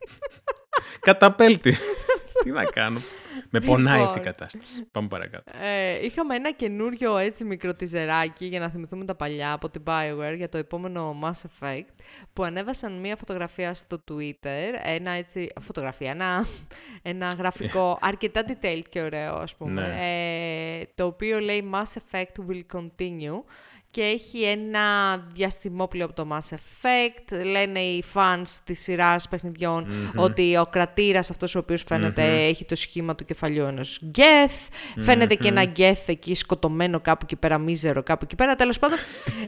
[1.06, 1.74] Καταπέλτη.
[2.42, 3.00] Τι να κάνω.
[3.50, 4.22] Με πονάει αυτή η Λοιπόν.
[4.22, 4.84] κατάσταση.
[4.92, 5.52] Πάμε παρακάτω.
[5.62, 10.34] Ε, είχαμε ένα καινούριο έτσι μικρό τιζεράκι για να θυμηθούμε τα παλιά από την BioWare
[10.36, 11.94] για το επόμενο Mass Effect
[12.32, 16.46] που ανέβασαν μία φωτογραφία στο Twitter, ένα έτσι, φωτογραφία, ένα,
[17.02, 19.96] ένα γραφικό αρκετά detailed και ωραίο ας πούμε, Ναι.
[20.80, 23.42] ε, το οποίο λέει Mass Effect will continue
[23.90, 27.44] και έχει ένα διαστημόπλαιο από το Mass Effect.
[27.44, 32.74] Λένε οι fans της σειράς παιχνιδιών ότι ο κρατήρας αυτός ο οποίος φαίνεται έχει το
[32.76, 34.68] σχήμα του κεφαλιού ενός γκεθ.
[34.98, 38.56] Φαίνεται και ένα γκεθ εκεί σκοτωμένο κάπου εκεί πέρα, μίζερο κάπου εκεί πέρα.
[38.56, 38.98] Τέλος πάντων,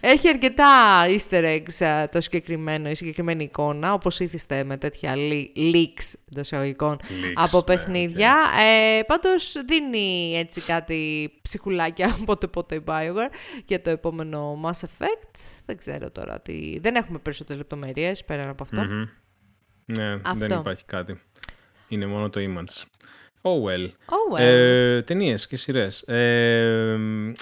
[0.01, 0.67] έχει αρκετά
[1.07, 6.47] easter eggs ε, το συγκεκριμένο, η συγκεκριμένη εικόνα, όπως ήθιστε με τέτοια le- leaks εντός
[6.47, 8.37] εισαγωγικών Leaks, από ναι, παιχνίδια.
[8.99, 13.31] Ε, πάντως δίνει έτσι κάτι ψυχουλάκια πότε πότε η Bioware
[13.67, 15.31] για το επόμενο Mass Effect.
[15.67, 16.79] Δεν ξέρω τώρα τι...
[16.81, 18.81] Δεν έχουμε περισσότερες λεπτομέρειες πέραν από αυτό.
[18.83, 19.05] Μμμ.
[19.85, 20.35] Ναι, Αυτό.
[20.49, 21.21] δεν υπάρχει κάτι.
[21.89, 22.83] Είναι μόνο το image.
[23.43, 23.87] Oh well.
[23.87, 24.41] Oh well.
[24.41, 26.03] Ε, Ταινίες και σειρές.
[26.03, 26.99] Ε,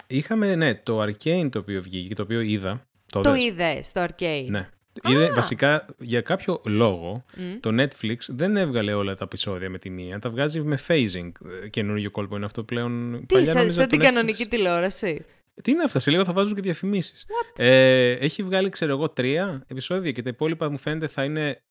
[0.06, 2.86] είχαμε, ναι, το Arcane το οποίο βγήκε και το οποίο είδα.
[3.06, 3.44] Το, το δες.
[3.44, 4.46] είδες στο Arcade.
[4.48, 4.68] Ναι.
[5.08, 7.24] Είδε, βασικά, για κάποιο λόγο,
[7.60, 10.18] το Netflix δεν έβγαλε όλα τα επεισόδια με τη μία.
[10.18, 11.30] Τα βγάζει με phasing.
[11.64, 13.20] Ε, Καινούργιο κόλπο είναι αυτό πλέον.
[13.26, 15.24] Τι, Παλιά σαν, νόμιζα σαν το την Netflix- κανονική τηλεόραση;
[15.62, 17.26] Τι είναι αυτά, σε λίγο θα βάζουν και διαφημίσεις.
[17.56, 21.62] Ε, έχει βγάλει, ξέρω εγώ, τρία επεισόδια και τα υπόλοιπα μου φαίνεται θα είναι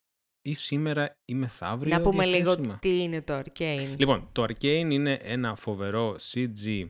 [0.41, 1.97] ή σήμερα ή μεθαύριο.
[1.97, 2.78] Να πούμε λίγο διαθέσιμα.
[2.82, 3.93] τι είναι το Arcane.
[3.97, 6.86] Λοιπόν, το Arcane είναι ένα φοβερό CG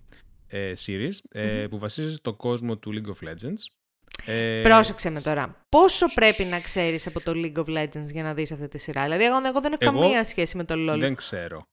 [0.47, 3.77] ε, series ε, που βασίζεται στο κόσμο του League of Legends.
[4.25, 5.65] Ε, Πρόσεξε με τώρα.
[5.69, 9.03] Πόσο πρέπει να ξέρεις από το League of Legends για να δεις αυτή τη σειρά;
[9.03, 10.99] Δηλαδή, εγώ, εγώ δεν έχω Εγώ καμία σχέση με το LoL.
[10.99, 11.67] Δεν ξέρω.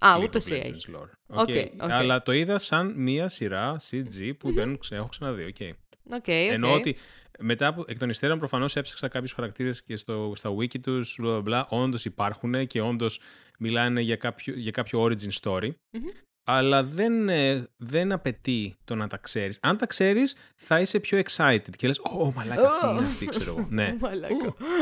[0.00, 0.88] Α, League ούτε of εσύ Legends έχεις.
[0.94, 1.10] lore.
[1.26, 1.66] Οκ, Okay.
[1.80, 1.90] οκ.
[1.90, 5.52] Αλλά το είδα σαν μία σειρά CG που δεν ξε- έχω ξαναδεί.
[5.58, 5.70] Okay.
[6.04, 6.22] Οκ, οκ.
[6.26, 6.96] Εννοώ ότι
[7.38, 11.42] μετά από, εκ των υστέρων προφανώς έψαξα κάποιους χαρακτήρες και στο, στα wiki τους, bla,
[11.42, 13.20] bla, bla, όντως υπάρχουν και όντως
[13.58, 15.70] μιλάνε για κάποιο, για κάποιο origin story.
[16.48, 19.58] Αλλά δεν, ε, δεν απαιτεί το να τα ξέρεις.
[19.62, 23.54] Αν τα ξέρεις, θα είσαι πιο excited και λες «Ω, μαλάκα, αυτή είναι αυτή, ξέρω
[23.58, 23.66] εγώ».
[23.70, 23.96] ναι.
[24.00, 24.34] Μαλάκα.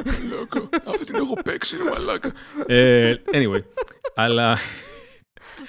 [0.05, 2.33] Μαλάκα, αυτή την έχω παίξει, ρε μαλάκα.
[2.66, 3.62] ε, anyway,
[4.14, 4.57] αλλά,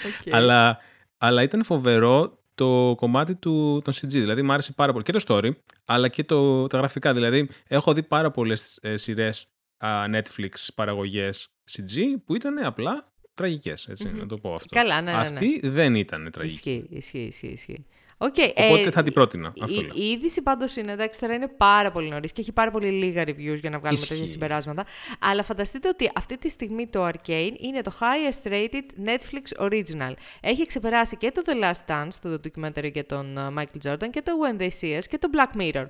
[0.05, 0.33] Οκ.
[0.33, 0.77] αλλά,
[1.17, 4.07] αλλά ήταν φοβερό το κομμάτι του, των CG.
[4.07, 5.51] Δηλαδή, μου άρεσε πάρα πολύ και το story,
[5.85, 7.13] αλλά και το, τα γραφικά.
[7.13, 13.87] Δηλαδή, έχω δει πάρα πολλές ε, σειρές α, Netflix παραγωγές CG που ήταν απλά τραγικές,
[13.87, 14.75] έτσι, να το πω αυτό.
[14.75, 15.23] Καλά, ναι, ναι, ναι.
[15.23, 16.85] Αυτή δεν ήταν τραγική.
[16.89, 17.85] Ισχύει, ισχύει, ισχύει.
[18.19, 18.53] Ισχύει.
[18.57, 19.53] Οκ, Οπότε ε, θα την πρότεινα.
[19.61, 19.91] Αυτό η, λέω.
[19.93, 23.23] η είδηση πάντως είναι, εντάξει, τώρα είναι πάρα πολύ νωρίς και έχει πάρα πολύ λίγα
[23.23, 24.07] reviews για να βγάλουμε Ισχύει.
[24.13, 24.85] τέτοια συμπεράσματα.
[25.19, 30.13] Αλλά φανταστείτε ότι αυτή τη στιγμή το Arcane είναι το highest rated Netflix original.
[30.41, 34.21] Έχει ξεπεράσει και το The Last Dance, το documentary για τον uh, Michael Jordan, και
[34.21, 35.85] το When They See Us και το Black Mirror.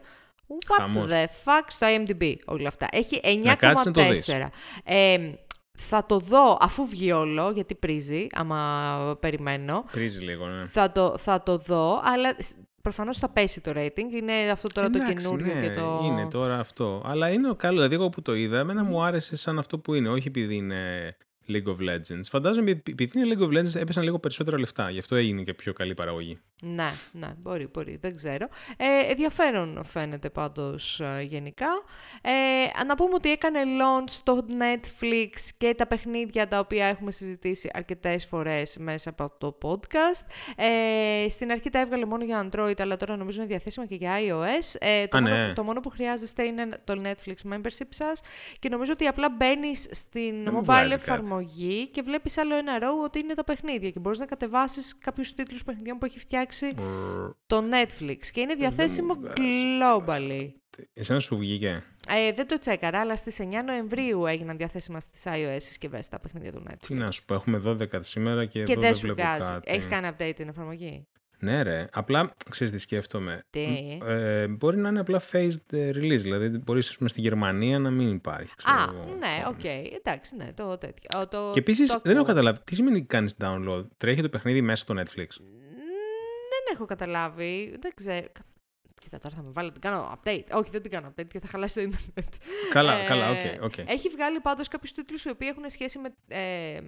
[0.48, 1.10] What Χαμός.
[1.12, 2.88] the fuck στο IMDb όλα αυτά.
[2.92, 4.30] Έχει Να κάτσεις να το δεις.
[4.32, 4.48] 9,4.
[4.84, 5.18] Ε,
[5.76, 9.86] θα το δω αφού βγει όλο, γιατί πρίζει, άμα περιμένω.
[9.92, 10.66] Πρίζει λίγο, ναι.
[10.66, 12.36] Θα το, θα το δω, αλλά
[12.82, 14.12] προφανώς θα πέσει το rating.
[14.12, 16.02] Είναι αυτό τώρα το Εντάξει, καινούριο ναι, και το.
[16.04, 17.02] Είναι τώρα αυτό.
[17.06, 17.76] Αλλά είναι καλό.
[17.76, 20.10] Δηλαδή, εγώ που το είδα, εμένα μου άρεσε σαν αυτό που είναι.
[20.10, 21.16] Όχι επειδή είναι
[21.50, 22.24] League of Legends.
[22.30, 24.90] Φαντάζομαι επει- επειδή είναι League of Legends έπεσαν λίγο περισσότερα λεφτά.
[24.90, 26.40] Γι' αυτό έγινε και πιο καλή παραγωγή.
[26.62, 28.48] Ναι, ναι, μπορεί, μπορεί, δεν ξέρω.
[28.78, 31.68] Ε, ενδιαφέρον φαίνεται πάντως ε, γενικά.
[32.22, 37.70] Ε, να πούμε ότι έκανε launch στο Netflix και τα παιχνίδια τα οποία έχουμε συζητήσει
[37.74, 40.26] αρκετές φορές μέσα από το podcast.
[40.56, 44.12] Ε, στην αρχή τα έβγαλε μόνο για Android, αλλά τώρα νομίζω είναι διαθέσιμα και για
[44.20, 44.76] iOS.
[44.80, 45.54] Ε, το, Α, μόνο, ναι.
[45.54, 48.22] το μόνο που χρειάζεστε είναι το Netflix membership σας
[48.60, 51.02] και νομίζω ότι απλά μπαίνεις στην Δεν μου mobile βγάζει κάτι.
[51.40, 55.34] Εφαρμογή και βλέπεις άλλο ένα row ότι είναι τα παιχνίδια και μπορείς να κατεβάσεις κάποιους
[55.34, 56.74] τίτλους παιχνιδιών που έχει φτιάξει
[57.48, 60.52] το Netflix και είναι διαθέσιμο μου βγάζει globally.
[60.94, 65.58] Εσένα σου βγήκε; Ε, δεν το τσέκαρα, αλλά στις 9 Νοεμβρίου έγιναν διαθέσιμα στις iOS
[65.58, 66.86] συσκευές τα παιχνίδια του Netflix.
[66.88, 69.52] Τι να σου πω, έχουμε 12 σήμερα και, και εδώ δεν δεν σου βλέπω βγάζει.
[69.52, 69.72] κάτι.
[69.72, 71.08] Έχεις κάνει update την εφαρμογή;
[71.40, 71.88] Ναι, ρε.
[71.92, 73.44] Απλά ξέρεις τι σκέφτομαι.
[73.50, 76.20] Τι; Ε, μπορεί να είναι απλά phased release.
[76.22, 78.56] Δηλαδή, μπορείς πούμε, στη Γερμανία να μην υπάρχει.
[78.56, 79.16] Ξέρω Α, εγώ.
[79.20, 79.64] ναι, οκ.
[79.98, 81.20] Εντάξει, ναι, το τέτοιο.
[81.20, 82.34] Ο, Το, Και επίσης, το δεν έχω ακούω.
[82.34, 82.60] καταλάβει.
[82.64, 83.86] Τι σημαίνει κάνεις download.
[83.98, 85.44] Τρέχει το παιχνίδι μέσα στο Netflix; Μ,
[86.52, 87.76] Δεν έχω καταλάβει.
[87.82, 88.28] Δεν ξέρω.
[89.02, 90.44] Κοίτα, τώρα θα με βάλω, την κάνω update.
[90.52, 92.34] Όχι, δεν την κάνω update γιατί θα χαλάσει το ίντερνετ.
[92.72, 93.64] Καλά, Ε, καλά, οκ.
[93.64, 93.78] οκ.
[93.78, 96.80] Έχει βγάλει πάντως κάποιους τίτλους οι οποίοι έχουν σχέση με, ε,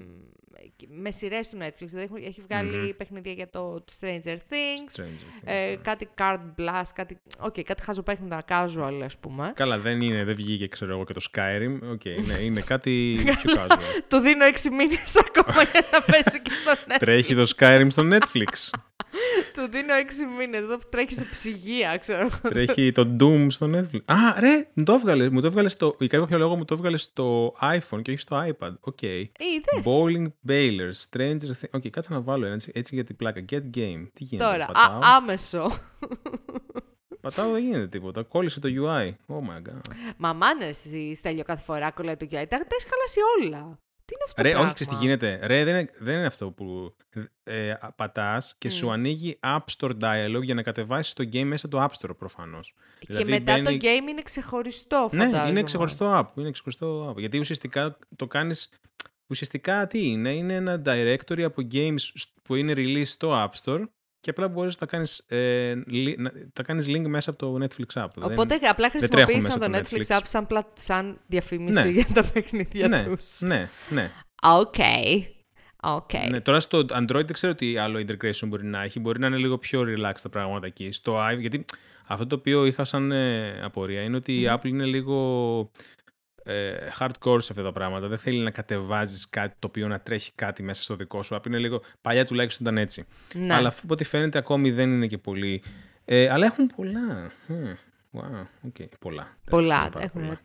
[0.88, 1.86] με σειρές του Netflix.
[1.86, 5.04] Δηλαδή έχουν- έχει βγάλει παιχνίδια για το Stranger Things, Stranger
[5.44, 9.52] ε, Things, κάτι Card Blast, κάτι, okay, κάτι χαζοπαίχνιδα casual ας πούμε.
[9.56, 11.80] Καλά, δεν είναι, δεν βγήκε, ξέρω εγώ, και το Skyrim.
[11.92, 13.78] Οκ, ναι, είναι κάτι πιο casual.
[14.08, 16.96] Του δίνω 6 μήνες ακόμα για να πέσει και στο Netflix.
[17.00, 18.70] Τρέχει το Skyrim στο Netflix.
[19.54, 22.30] Του δίνω 6 μήνες, εδώ τρέχει σε ψυγεία, ξέρω εγώ.
[22.42, 24.00] Τρέχει το Doom στο Netflix.
[24.06, 25.30] Α, ρε, μου το έβγαλε.
[25.30, 25.96] Μου το έβγαλε στο.
[26.00, 28.74] Για κάποιο λόγο μου το έβγαλε στο iPhone και όχι στο iPad.
[28.80, 29.02] Οκ.
[29.02, 29.84] Είδες.
[29.86, 31.70] Bowling Ballers, Stranger Things.
[31.72, 33.46] Οκ, κάτσε να βάλω ένα έτσι, έτσι για την πλάκα.
[33.52, 34.08] Get game.
[34.14, 34.50] Τι γίνεται.
[34.50, 35.00] Τώρα, πατάω.
[35.00, 35.72] α, άμεσο.
[37.22, 38.24] πατάω, δεν γίνεται τίποτα.
[38.24, 39.08] Κόλλησε το UI.
[39.08, 39.94] Oh my god.
[40.18, 42.30] Μα μάνα εσύ, Στέλιο, κάθε φορά κολλάει το UI.
[42.30, 43.80] Τα τα έχεις χαλάσει όλα.
[44.08, 44.66] Τι είναι αυτό Ρε, το πράγμα.
[44.66, 45.40] όχι, ξέρεις τι γίνεται.
[45.44, 46.96] Ρε, δεν είναι, δεν είναι αυτό που
[47.44, 51.84] ε, πατάς και σου ανοίγει App Store Dialog για να κατεβάσεις το game μέσα το
[51.84, 52.74] App Store προφανώς.
[53.00, 55.50] Και Δηλαδή μετά μπαίνει- το game είναι ξεχωριστό, Ναι, φαντάζομαι.
[55.50, 56.38] είναι ξεχωριστό app.
[56.40, 57.18] Είναι ξεχωριστό app.
[57.18, 58.70] Γιατί ουσιαστικά το κάνεις...
[59.30, 63.84] Ουσιαστικά τι είναι, είναι ένα directory από games σ- που είναι release στο App Store
[64.28, 67.66] και απλά μπορείς να τα κάνεις, ε, li- να, τα κάνεις link μέσα από το
[67.66, 68.08] Netflix app.
[68.16, 71.84] Δεν- Οπότε απλά δεν τρέχουν χρησιμοποίησαν το μέσα Netflix, το app σαν, πλα- σαν διαφήμιση
[71.84, 71.90] Ναι.
[72.00, 73.40] για τα παιχνίδια ναι, τους.
[73.42, 74.12] ναι, ναι,
[74.60, 74.76] Οκ.
[75.82, 76.10] Οκ.
[76.30, 76.40] ναι.
[76.42, 79.00] Τώρα στο Android δεν ξέρω τι άλλο integration μπορεί να έχει.
[79.00, 80.92] Μπορεί να είναι λίγο πιο relaxed τα πράγματα εκεί.
[80.92, 81.66] Στο iPhone, γιατί
[82.08, 85.72] αυτό το οποίο είχα σαν ε, απορία είναι ότι η Apple είναι λίγο
[86.48, 88.08] ε, hardcore σε αυτά τα πράγματα.
[88.08, 91.48] Δεν θέλει να κατεβάζεις κάτι το οποίο να τρέχει κάτι μέσα στο δικό σου app.
[91.48, 93.06] Είναι λίγο, παλιά τουλάχιστον ήταν έτσι.
[93.34, 93.54] Ναι.
[93.54, 95.64] Αλλά αφού από ό,τι φαίνεται ακόμη δεν είναι και πολύ.
[96.06, 97.32] Ε, αλλά έχουν πολλά.
[97.48, 97.76] Hm,
[98.14, 98.22] Wow,
[98.68, 98.86] okay.
[99.00, 99.38] Πολλά.
[99.50, 99.68] Πολλά.
[99.80, 100.40] Τέλος πάντων, Έχουν πολλά.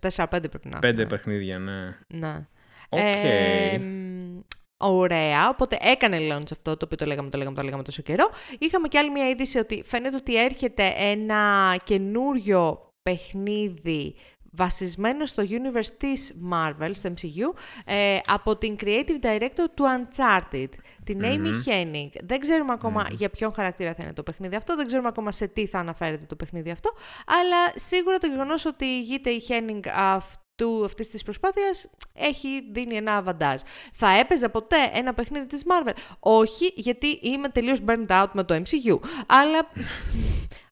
[0.00, 1.10] τέσσερα-πέντε πρέπει να Πέντε έχουν.
[1.16, 1.96] παιχνίδια, ναι.
[2.06, 2.46] Ναι.
[2.88, 2.98] Οκ.
[3.02, 4.40] Ε, μ,
[4.76, 8.30] ωραία, οπότε έκανε launch αυτό το οποίο το λέγαμε, το λέγαμε, το λέγαμε τόσο καιρό.
[8.58, 14.14] Είχαμε και άλλη μια είδηση ότι φαίνεται ότι έρχεται ένα καινούριο παιχνίδι
[14.58, 20.68] βασισμένο στο universe της Marvel, στο MCU, ε, από την creative director του Uncharted,
[21.04, 22.10] την Amy Hennig.
[22.24, 22.78] Δεν ξέρουμε
[23.10, 26.26] για ποιον χαρακτήρα θα είναι το παιχνίδι αυτό, δεν ξέρουμε ακόμα σε τι θα αναφέρεται
[26.26, 26.92] το παιχνίδι αυτό,
[27.26, 33.16] αλλά σίγουρα το γεγονός ότι ηγείται η Hennig αυτού αυτής της προσπάθειας έχει δίνει ένα
[33.16, 33.60] αβαντάζ.
[33.92, 38.54] Θα έπαιζα ποτέ ένα παιχνίδι της Marvel; Όχι, γιατί είμαι τελείως burned out με το
[38.54, 38.98] MCU.
[39.26, 39.58] Αλλά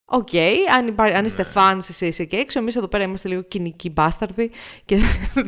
[0.09, 1.49] Οκ, okay, αν, αν είστε ναι.
[1.55, 4.51] fans εσείς εκεί έξω, εμείς εδώ πέρα είμαστε λίγο κυνικοί μπάσταρδοι
[4.85, 4.99] και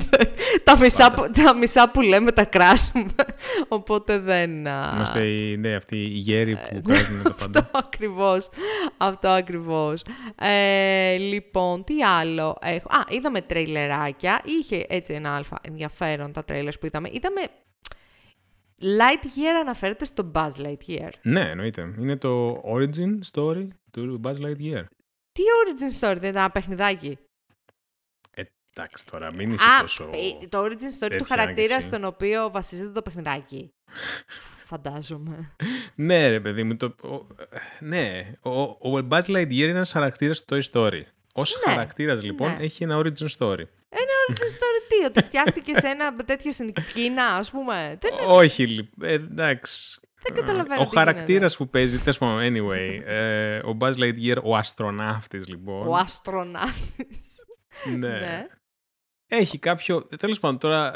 [0.65, 1.11] τα, μισά,
[1.45, 3.07] τα μισά που λέμε τα κράσουμε,
[3.69, 4.51] οπότε δεν...
[4.51, 7.59] Είμαστε οι, ναι, αυτοί οι γέροι που ε, κράζουν το πάντα.
[7.61, 8.49] αυτό ακριβώς,
[8.97, 10.03] αυτό ακριβώς.
[10.41, 12.89] Ε, λοιπόν, τι άλλο έχω...
[12.89, 17.09] Α, είδαμε τρέιλεράκια, είχε έτσι ένα αλφα ενδιαφέρον τα τρέιλερς που είδαμε.
[17.13, 17.41] Είδαμε
[18.81, 21.11] Lightyear αναφέρεται στο Buzz Lightyear.
[21.23, 21.95] Ναι, εννοείται.
[21.99, 24.85] Είναι το origin story του Buzz Lightyear.
[25.33, 27.19] Τι origin story, δεν ήταν ένα παιχνιδάκι;
[28.31, 28.43] Ε,
[28.77, 30.11] εντάξει τώρα, μην είσαι τόσο...
[30.13, 33.71] Ε, το origin story του χαρακτήρα στον οποίο βασίζεται το παιχνιδάκι.
[34.65, 35.55] Φαντάζομαι.
[35.95, 36.77] ναι, ρε παιδί μου.
[36.77, 37.27] Το, ο,
[37.81, 41.03] ναι, ο, ο Buzz Lightyear είναι ένας χαρακτήρας του Toy Story.
[41.33, 42.65] Ω ναι, χαρακτήρας λοιπόν ναι.
[42.65, 43.65] έχει ένα origin story.
[43.89, 47.75] Ένα origin story τι, ότι φτιάχτηκε σε ένα τέτοιο στην Κίνα, ας πούμε.
[48.01, 48.33] Δεν είναι...
[48.33, 50.01] Όχι, ε, εντάξει.
[50.23, 50.81] Δεν καταλαβαίνω.
[50.81, 53.03] Ο χαρακτήρας που παίζει, τέλος πάντων, anyway.
[53.05, 55.87] Ε, ο Buzz Lightyear, ο αστροναύτης, λοιπόν.
[55.87, 57.45] Ο αστροναύτης.
[57.99, 58.09] ναι.
[58.09, 58.47] ναι.
[59.31, 60.09] Έχει κάποιο.
[60.19, 60.93] Τέλος πάντων, τώρα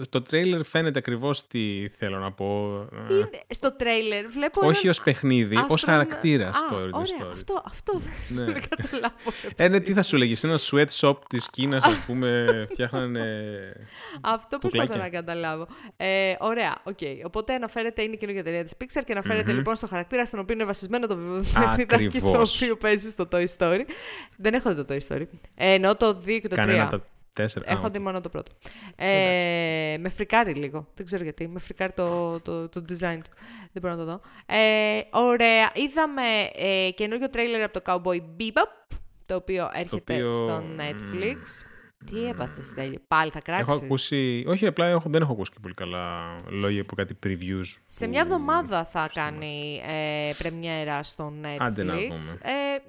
[0.00, 2.78] στο τρέιλερ φαίνεται ακριβώς τι θέλω να πω.
[3.10, 4.66] Είναι, στο τρέιλερ βλέπω.
[4.66, 7.30] Όχι ως παιχνίδι, ως χαρακτήρας το Origin Story.
[7.32, 8.44] Αυτό, αυτό ναι.
[8.52, 9.14] δεν καταλάβω.
[9.56, 13.24] Ε, ναι, τι θα σου λέγεις, ένα sweatshop της Κίνας, ας πούμε, φτιάχνανε.
[14.20, 15.66] Αυτό προσπαθώ να καταλάβω.
[15.96, 16.98] Ε, ωραία, οκ.
[17.00, 17.16] Okay.
[17.24, 19.54] Οπότε αναφέρεται, είναι η καινούργια ταινία της Pixar και αναφέρεται mm-hmm.
[19.54, 21.16] λοιπόν στο χαρακτήρα στον οποίο είναι βασισμένο το
[21.88, 23.80] παιχνίδι το οποίο παίζει στο Toy Story.
[24.36, 25.24] Δεν έχω δει το Toy Story.
[25.54, 27.00] Ε, εννοώ το 2 και το 3.
[27.34, 27.70] Τέσσερα.
[27.70, 28.52] Έχω δει μόνο το πρώτο.
[28.96, 30.88] Ε, με φρικάρει λίγο.
[30.94, 31.48] Δεν ξέρω γιατί.
[31.48, 33.30] Με φρικάρει το, το, το design του.
[33.72, 34.20] Δεν μπορώ να το δω.
[34.46, 35.70] Ε, ωραία.
[35.74, 36.22] Είδαμε
[36.54, 40.32] ε, καινούριο τρέιλερ από το Cowboy Bebop, το οποίο έρχεται το οποίο...
[40.32, 41.66] στο Netflix.
[42.04, 44.44] Τι έπαθες, Στέλιο, πάλι θα κράξεις; Έχω ακούσει.
[44.46, 47.64] Όχι, απλά έχω, δεν έχω ακούσει και πολύ καλά λόγια από κάτι previews.
[47.86, 51.56] Σε μια εβδομάδα θα κάνει ε, πρεμιέρα στο Netflix.
[51.58, 52.12] Άντε να, ε,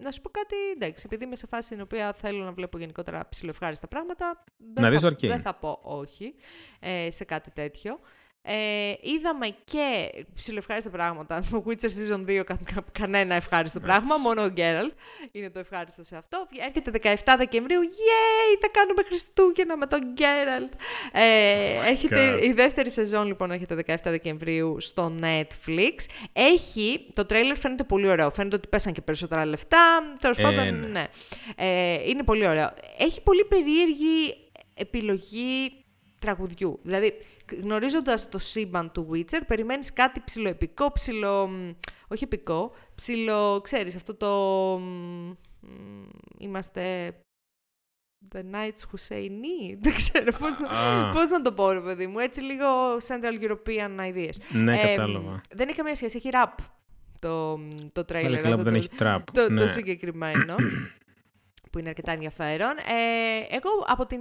[0.04, 3.28] να σου πω κάτι, εντάξει, επειδή είμαι σε φάση στην οποία θέλω να βλέπω γενικότερα
[3.30, 4.44] ψηλοευχάριστα πράγματα.
[4.74, 6.34] Δεν, να θα, δεν θα πω όχι
[6.80, 8.00] ε, σε κάτι τέτοιο.
[8.46, 11.44] Ε, είδαμε και ψηλοευχάριστα πράγματα.
[11.52, 14.92] Το Witcher Season 2 κα, κα, κανένα ευχάριστο πράγμα, μόνο ο Geralt
[15.32, 16.48] είναι το ευχάριστο σε αυτό.
[16.68, 20.74] Έρχεται 17 Δεκεμβρίου, yay, θα κάνουμε Χριστούγεννα με τον Geralt.
[21.12, 25.96] Ε, oh έρχεται, η δεύτερη σεζόν λοιπόν έρχεται 17 Δεκεμβρίου στο Netflix.
[26.34, 30.80] Έχει, το τρέιλερ φαίνεται πολύ ωραίο, φαίνεται ότι πέσαν και περισσότερα λεφτά, τέλος ε, πάντων,
[30.80, 30.88] ναι.
[30.88, 31.06] ναι.
[31.56, 32.74] Ε, είναι πολύ ωραίο.
[32.98, 34.38] Έχει πολύ περίεργη
[34.74, 35.72] επιλογή
[36.20, 36.80] τραγουδιού.
[36.84, 37.18] Δηλαδή,
[37.52, 41.50] γνωρίζοντας το σύμπαν του Witcher, περιμένεις κάτι ψηλοεπικό, ψηλο...
[42.08, 43.62] όχι επικό, ψηλο...
[43.62, 44.30] ξέρεις, αυτό το...
[46.38, 47.14] Είμαστε...
[48.36, 49.78] The Knights Who Say Nee.
[49.80, 50.70] Δεν ξέρω πώς, να,
[51.10, 52.20] πώς να το πω, ρε παιδί μου.
[52.20, 54.36] Έτσι λίγο Central European ideas.
[54.50, 55.42] Ναι, κατάλαβα.
[55.56, 56.18] Δεν έχει καμία σχέση.
[56.18, 56.64] Έχει rap
[57.20, 57.58] το,
[57.94, 58.34] το trailer.
[58.36, 59.20] Αυτό, δεν το, έχει trap.
[59.34, 59.62] Το, ναι.
[59.62, 60.56] το συγκεκριμένο
[61.74, 62.78] που είναι αρκετά ενδιαφέρον.
[62.78, 64.20] Ε, εγώ από την...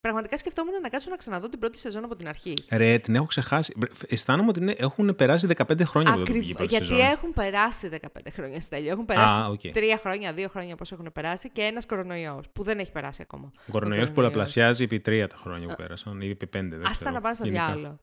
[0.00, 2.54] πραγματικά σκεφτόμουν να κάτσω να ξαναδώ την πρώτη σεζόν από την αρχή.
[2.70, 3.74] Ρε, την έχω ξεχάσει.
[4.08, 6.98] Αισθάνομαι ότι έχουν περάσει 15 χρόνια από την πρώτη Γιατί σεζόν.
[6.98, 8.90] έχουν περάσει 15 χρόνια στέλιο.
[8.90, 9.76] Έχουν περάσει ah, okay.
[9.76, 13.52] 3 χρόνια, 2 χρόνια πώ έχουν περάσει και ένας κορονοϊός που δεν έχει περάσει ακόμα.
[13.66, 16.58] Ο κορονοϊός πολλαπλασιάζει επί 3 τα χρόνια που πέρασαν ή επί 5.
[16.84, 17.98] Άστα να πάνε στο διάλογο.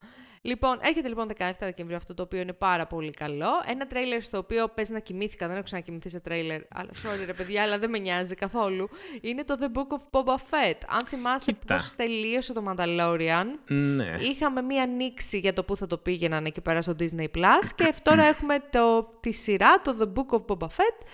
[0.46, 3.50] Λοιπόν, έρχεται λοιπόν 17 Δεκεμβρίου αυτό το οποίο είναι πάρα πολύ καλό.
[3.68, 6.62] Ένα τρέιλερ στο οποίο παίζει να κοιμήθηκα, δεν έχω ξανακοιμηθεί σε τρέιλερ.
[6.70, 8.90] Αλλά sorry ρε παιδιά, αλλά δεν με νοιάζει καθόλου.
[9.22, 10.78] Είναι το The Book of Boba Fett.
[10.88, 14.18] Αν θυμάστε πώς τελείωσε το Mandalorian, ναι.
[14.20, 17.94] είχαμε μία νήξη για το πού θα το πήγαιναν εκεί πέρα στο Disney Plus και
[18.04, 21.08] τώρα έχουμε το, τη σειρά, το The Book of Boba Fett,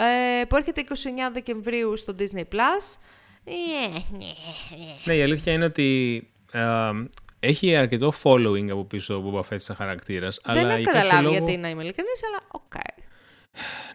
[0.00, 0.92] ε, που έρχεται 29
[1.32, 2.98] Δεκεμβρίου στο Disney Plus.
[5.04, 6.18] Ναι, η αλήθεια είναι ότι
[6.52, 6.90] ε,
[7.44, 10.40] έχει αρκετό following από πίσω από Boba Fett σαν χαρακτήρας.
[10.44, 11.36] Δεν έχω καταλάβει λόγο...
[11.36, 12.62] γιατί να είμαι ειλικρινής, αλλά οκ.
[12.74, 13.02] Okay.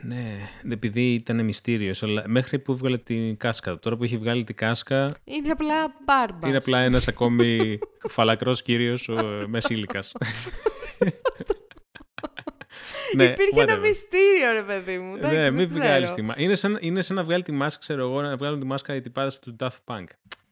[0.02, 3.80] Ναι, επειδή ήταν μυστήριος, αλλά μέχρι που έβγαλε την κάσκα.
[3.80, 5.10] Τώρα που έχει βγάλει την κάσκα.
[5.24, 6.48] Είναι απλά μπάρμπας.
[6.50, 9.10] Είναι απλά ένας ακόμη φαλακρός κύριος
[9.48, 10.00] μεσήλικα.
[13.16, 15.18] ναι, Υπήρχε ένα μυστήριο, ρε παιδί μου.
[15.18, 16.42] Ναι, μην βγάλεις τη μάσκα.
[16.42, 19.02] Είναι, σαν, είναι σαν να βγάλει τη μάσκα, ξέρω εγώ, να βγάλουν τη μάσκα η
[19.02, 20.06] τυπάδα του Daft Punk.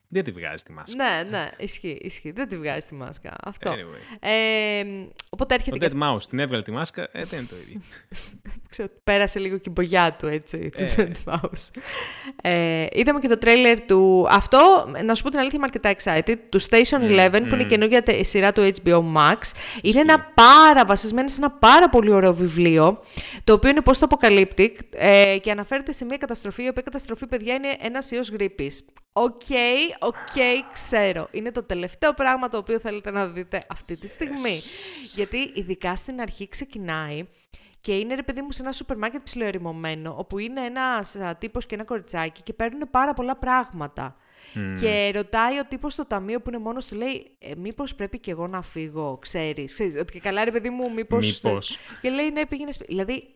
[0.09, 1.03] Δεν τη βγάζει τη μάσκα.
[1.03, 2.31] Ναι, ναι, ισχύει, ισχύει.
[2.31, 3.33] Δεν τη βγάζει τη μάσκα.
[3.43, 3.71] Αυτό.
[3.71, 4.17] Anyway.
[4.19, 4.83] Ε,
[5.29, 5.85] οπότε έρχεται.
[5.85, 7.81] Ο Dead Mouse την έβγαλε τη μάσκα, ε, δεν είναι το ίδιο.
[8.69, 11.81] ξέρω, πέρασε λίγο και η μπογιά του, έτσι, του 20 Mouse.
[12.41, 14.27] Ε, είδαμε και το τρέιλερ του...
[14.29, 17.65] Αυτό, να σου πω την αλήθεια, είμαι αρκετά excited, του Station 11, που είναι η
[17.65, 19.37] καινούργια σειρά του HBO Max.
[19.81, 22.99] Είναι ένα πάρα, βασισμένο σε ένα πάρα πολύ ωραίο βιβλίο,
[23.43, 27.75] το οποίο είναι post-apocalyptic ε, και αναφέρεται σε μια καταστροφή, η οποία καταστροφή, παιδιά, είναι
[27.79, 28.85] ένας ιός γρίπης.
[29.19, 29.41] Οκ,
[29.99, 30.15] οκ,
[30.71, 31.27] ξέρω.
[31.31, 34.59] Είναι το τελευταίο πράγμα το οποίο θέλετε να δείτε αυτή τη στιγμή.
[35.15, 37.27] Γιατί ειδικά στην αρχή ξεκινάει
[37.81, 41.75] και είναι ρε παιδί μου σε ένα σούπερ μάρκετ ψιλοερημωμένο, όπου είναι ένας τύπος και
[41.75, 44.15] ένα κοριτσάκι και παίρνουν πάρα πολλά πράγματα.
[44.79, 48.31] Και ρωτάει ο τύπος στο ταμείο που είναι μόνος του, λέει, ε, μήπως πρέπει και
[48.31, 51.41] εγώ να φύγω, ξέρεις, ξέρεις, ότι και καλά ρε παιδί μου, μήπως...
[51.41, 51.77] Μήπως.
[52.01, 52.93] Και λέει, ναι, πήγαινε σπίτι.
[52.93, 53.33] Δηλαδή,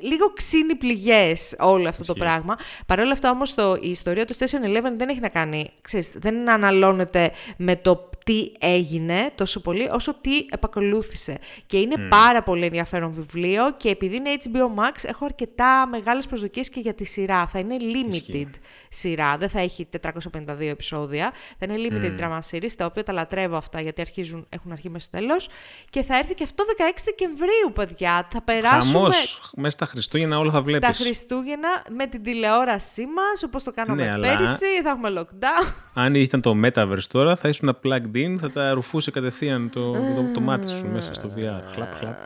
[0.00, 2.56] λίγο ξύνει πληγές όλο αυτό το πράγμα.
[2.86, 6.10] Παρ' όλα αυτά όμως το, η ιστορία του Station Eleven δεν έχει να κάνει, ξέρεις,
[6.14, 11.38] δεν αναλώνεται με το τι έγινε τόσο πολύ, όσο τι επακολούθησε.
[11.66, 16.68] Και είναι πάρα πολύ ενδιαφέρον βιβλίο και επειδή είναι HBO Max, έχω αρκετά μεγάλες προσδοκίες
[16.68, 17.46] και για τη σειρά.
[17.46, 18.50] Θα είναι limited
[18.88, 21.32] σειρά, δεν θα έχει 452 επεισόδια.
[21.58, 25.08] Θα είναι limited drama series, τα οποία τα λατρεύω αυτά γιατί αρχίζουν, έχουν αρχή μέσα
[25.10, 25.48] στο τέλος.
[25.90, 28.28] Και θα έρθει και αυτό 16 Δεκεμβρίου, παιδιά.
[28.32, 28.92] Θα περάσουμε...
[28.92, 29.52] Χαμός.
[29.56, 30.88] Μέσα στα Χριστούγεννα όλα θα βλέπεις.
[30.88, 35.72] Τα Χριστούγεννα με την τηλεόρασή μας, όπως το κάναμε Ναι, αλλά- πέρυσι, θα έχουμε lockdown.
[35.94, 40.30] Αν ήταν το Metaverse τώρα, θα ήσουν plugged in, θα τα ρουφούσε κατευθείαν το, το,
[40.34, 41.62] το μάτι σου μέσα στο VR.
[41.74, 42.16] Χλαπ, χλαπ.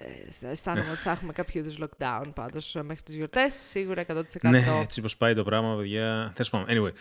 [0.00, 4.22] Αχ, θες, Αισθάνομαι ότι θα έχουμε κάποιο είδους lockdown πάντως μέχρι τις γιορτές, σίγουρα 100%.
[4.50, 6.32] Ναι, έτσι πως πάει το πράγμα, παιδιά.
[6.36, 6.64] Θες πάμε.
[6.68, 6.92] Anyway,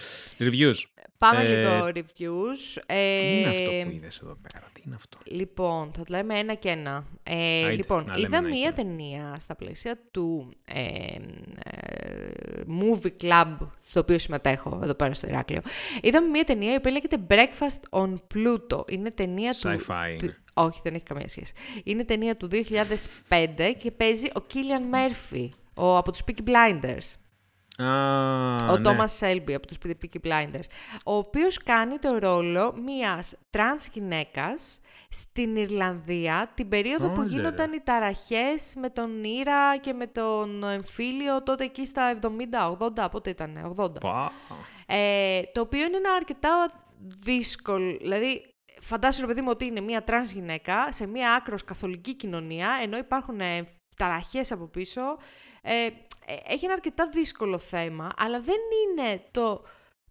[0.43, 0.73] reviews.
[1.17, 2.81] Πάμε Ε, λίγο reviews.
[2.85, 6.37] Ε, Τι είναι αυτό που είδες εδώ πέρα, τι είναι αυτό; Λοιπόν, θα το λέμε
[6.39, 7.05] ένα και ένα.
[7.23, 8.73] Ε, Άιντε, λοιπόν, να λέμε είδα ένα και μία ένα.
[8.75, 10.79] ταινία στα πλαίσια του ε,
[11.63, 15.61] ε, movie club στο οποίο συμμετέχω εδώ πέρα στο Ηράκλειο.
[16.01, 18.91] Είδαμε μία ταινία η οποία λέγεται Breakfast on Pluto.
[18.91, 19.59] Είναι ταινία του...
[19.69, 20.37] Sci-fi του- είναι.
[20.57, 21.53] Όχι, δεν έχει καμία σχέση.
[21.83, 27.13] Είναι ταινία του 2005 και παίζει ο Killian Murphy, ο, από τους Peaky Blinders.
[27.83, 28.81] Α, Ο ναι.
[28.81, 30.65] Τόμας Σέλμπι από τους Peaky Blinders,
[31.05, 34.79] ο οποίος κάνει το ρόλο μιας τρανς γυναίκας
[35.09, 37.35] στην Ιρλανδία την περίοδο που Όλε, ρε.
[37.35, 42.19] γίνονταν οι ταραχές με τον IRA και με τον εμφύλιο τότε εκεί στα
[42.79, 43.99] 70-80, πότε ήταν, 80.
[43.99, 44.31] Πα.
[44.87, 46.71] Ε, το οποίο είναι ένα αρκετά
[47.23, 48.54] δύσκολο, δηλαδή
[48.87, 52.97] φαντάσου ρε παιδί μου ότι είναι μια τρανς γυναίκα σε μια άκρως καθολική κοινωνία, ενώ
[52.97, 53.63] υπάρχουν ε,
[53.95, 55.01] ταραχές από πίσω.
[55.61, 55.85] Ε,
[56.25, 58.57] ε, έχει ένα αρκετά δύσκολο θέμα, αλλά δεν
[58.87, 59.63] είναι το,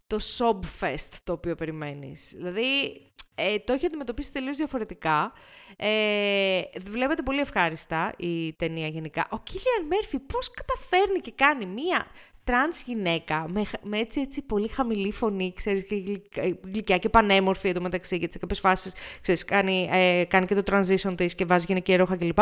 [0.07, 2.33] το sobfest το οποίο περιμένεις.
[2.35, 3.01] Δηλαδή,
[3.35, 5.33] ε, το έχει αντιμετωπίσει τελείως διαφορετικά.
[5.77, 9.27] Ε, βλέπεται πολύ ευχάριστα η ταινία γενικά.
[9.29, 12.07] Ο Κίλιαν Μέρφυ πώς καταφέρνει και κάνει μία
[12.45, 16.97] τρανς γυναίκα με, χ- με έτσι, έτσι πολύ χαμηλή φωνή, ξέρεις, και γλυκ- ε, γλυκιά
[16.97, 21.35] και πανέμορφη εντωμεταξύ, γιατί σε κάποιες φάσεις, ξέρεις, κάνει, ε, κάνει και το transition της
[21.35, 22.37] και βάζει γυναικεία ρόχα κλπ.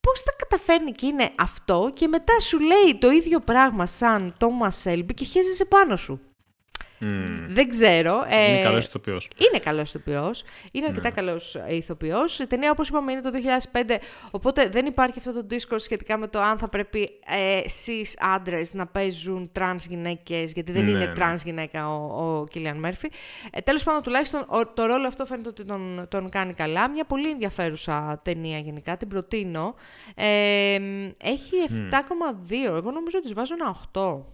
[0.00, 4.82] Πώς τα καταφέρνει και είναι αυτό και μετά σου λέει το ίδιο πράγμα σαν Thomas
[4.90, 6.20] Shelby και χέζεσαι πάνω σου;
[6.98, 7.46] Μμμ.
[7.48, 8.24] Δεν ξέρω.
[8.28, 9.28] Ε, Είναι καλός ηθοποιός.
[9.50, 10.44] είναι καλός ηθοποιός.
[10.72, 11.14] Είναι αρκετά Ναι.
[11.14, 12.38] καλός ηθοποιός.
[12.38, 13.98] Η ταινία, όπως είπαμε, είναι το 2005.
[14.30, 18.74] Οπότε δεν υπάρχει αυτό το discourse σχετικά με το αν θα πρέπει ε, cis άντρες
[18.74, 21.12] να παίζουν trans γυναίκες, γιατί δεν Ναι, είναι ναι.
[21.16, 23.08] trans γυναίκα ο, ο Κίλιαν Μέρφυ.
[23.50, 26.90] Ε, Τέλος πάντων, τουλάχιστον ο- το ρόλο αυτό φαίνεται ότι τον, τον κάνει καλά.
[26.90, 28.96] Μια πολύ ενδιαφέρουσα ταινία γενικά.
[28.96, 29.74] Την προτείνω.
[30.14, 30.74] Ε,
[31.22, 31.56] έχει
[31.90, 32.74] 7,2.
[32.76, 34.24] Εγώ νομίζω ότι της βάζω ένα 8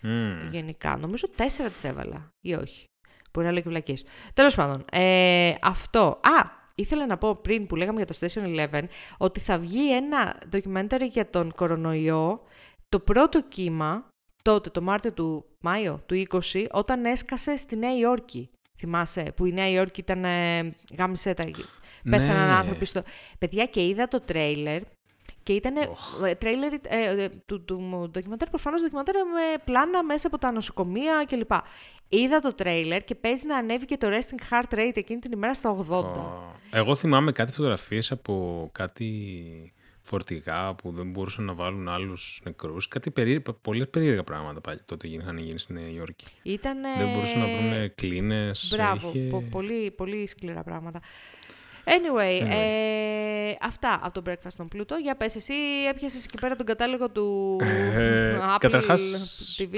[0.00, 0.48] Μμμ.
[0.50, 0.96] γενικά.
[0.96, 2.84] Νομίζω τέσσερα τις έβαλα ή όχι.
[3.32, 4.04] Μπορεί να λέω και βλακίες.
[4.34, 6.00] Τέλος πάντων, ε, αυτό.
[6.08, 8.82] Α, ήθελα να πω πριν που λέγαμε για το Station 11
[9.18, 12.42] ότι θα βγει ένα documentary για τον κορονοϊό,
[12.88, 14.08] το πρώτο κύμα,
[14.42, 16.22] τότε το Μάρτιο του Μάιο του
[16.52, 18.50] 20, όταν έσκασε στη Νέα Υόρκη.
[18.78, 21.44] Θυμάσαι, που η Νέα Υόρκη ήταν ε, γάμισε τα...
[22.10, 22.54] Πέθαναν Ναι.
[22.54, 23.02] άνθρωποι στο...
[23.38, 24.82] Παιδιά, και είδα το τρέιλερ
[25.48, 25.74] και ήταν
[26.38, 31.50] τρέιλερ ε, ε, του, του ντοκιμαντέρ, προφανώς ντοκιμαντέρ με πλάνα μέσα από τα νοσοκομεία κλπ.
[32.08, 35.54] Είδα το τρέιλερ και παίζει να ανέβει και το resting heart rate εκείνη την ημέρα
[35.54, 36.04] στα 80.
[36.70, 39.72] Εγώ θυμάμαι κάτι φωτογραφίες από κάτι
[40.02, 42.88] φορτηγά που δεν μπορούσαν να βάλουν άλλους νεκρούς.
[42.88, 43.42] Κάτι περί...
[43.62, 46.26] πολλές περίεργα πράγματα πάλι τότε είχαν γίνει στη Νέα Υόρκη.
[46.42, 46.78] Ήταν.
[46.98, 48.72] Δεν μπορούσαν να βρουν κλίνες.
[48.76, 51.00] Μπράβο, είχε- πο- πολύ, πολύ σκληρά πράγματα.
[51.88, 52.48] Anyway, Anyway.
[52.50, 54.94] Ε, αυτά από το Breakfast on Pluto.
[55.02, 55.52] Για πες, εσύ
[55.90, 59.76] έπιασες εκεί πέρα τον κατάλογο του Ε, Apple καταρχάς, TV.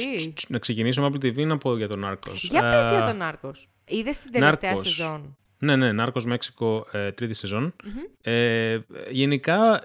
[0.48, 2.48] Να ξεκινήσω με Apple TV να πω για τον Νάρκος.
[2.50, 3.68] Για πες Ε, για τον Νάρκος.
[3.84, 4.88] Είδες την τελευταία Νάρκος.
[4.94, 7.74] σεζόν; Ναι, ναι, Νάρκος Μέξικο, ε, τρίτη σεζόν.
[8.22, 8.78] Ε,
[9.10, 9.82] γενικά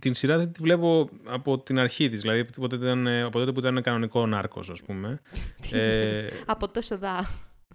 [0.00, 3.38] την σειρά δεν τη βλέπω από την αρχή της, δηλαδή από τότε, ήταν, ε, από
[3.38, 5.20] τότε που ήταν κανονικό Νάρκος, ας πούμε.
[5.72, 7.28] ε, Από τόσο δά.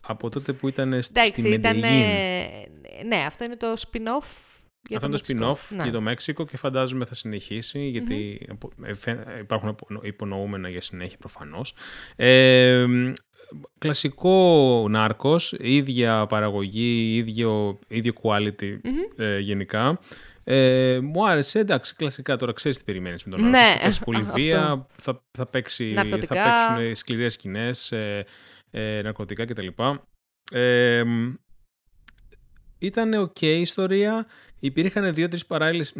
[0.08, 1.76] Από τότε που ήταν σ- Εντάξει, στη ήταν.
[1.80, 2.06] Μεντεγίν.
[3.08, 4.28] Ναι, αυτό είναι το spin-off
[4.88, 5.52] για Αυτό το είναι το Μεξικό.
[5.52, 5.84] spin-off Ναι.
[5.84, 10.82] για το Μέξικο και φαντάζομαι θα συνεχίσει γιατί απο- ε, φαι- υπάρχουν απο- υπονοούμενα για
[10.82, 11.74] συνέχεια προφανώς.
[12.16, 13.14] Ε, μ,
[13.78, 18.78] κλασικό Narcos, ίδια παραγωγή, ίδιο, ίδιο quality
[19.18, 20.00] ε, γενικά.
[20.44, 23.72] Ε, μου άρεσε, εντάξει, κλασικά τώρα ξέρεις τι περιμένεις με τον Ναι, Narcos.
[23.74, 24.34] Θα παίξει πολύ αυτό.
[24.34, 26.44] βία, θα, θα, παίξει, θα Ναρκωτικά.
[26.68, 28.26] παίξουν σκληρές σκηνές, ε,
[28.76, 29.68] ε, ναρκωτικά κτλ.
[30.52, 31.34] Ε, μ,
[32.80, 34.26] ήταν οκ η ιστορία.
[34.60, 35.94] Υπήρχαν δύο-τρεις παράλληλες.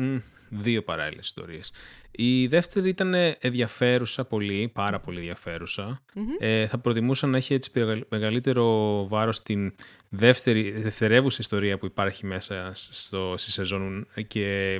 [0.50, 1.72] Δύο παράλληλες ιστορίες.
[2.12, 6.02] Η δεύτερη ήταν ενδιαφέρουσα πολύ, πάρα πολύ ενδιαφέρουσα.
[6.40, 9.76] Ε, θα προτιμούσα να έχει έτσι μεγαλ- μεγαλύτερο βάρος στην
[10.10, 14.80] δεύτερη, δευτερεύουσα ιστορία που υπάρχει μέσα στο, στη σεζόν και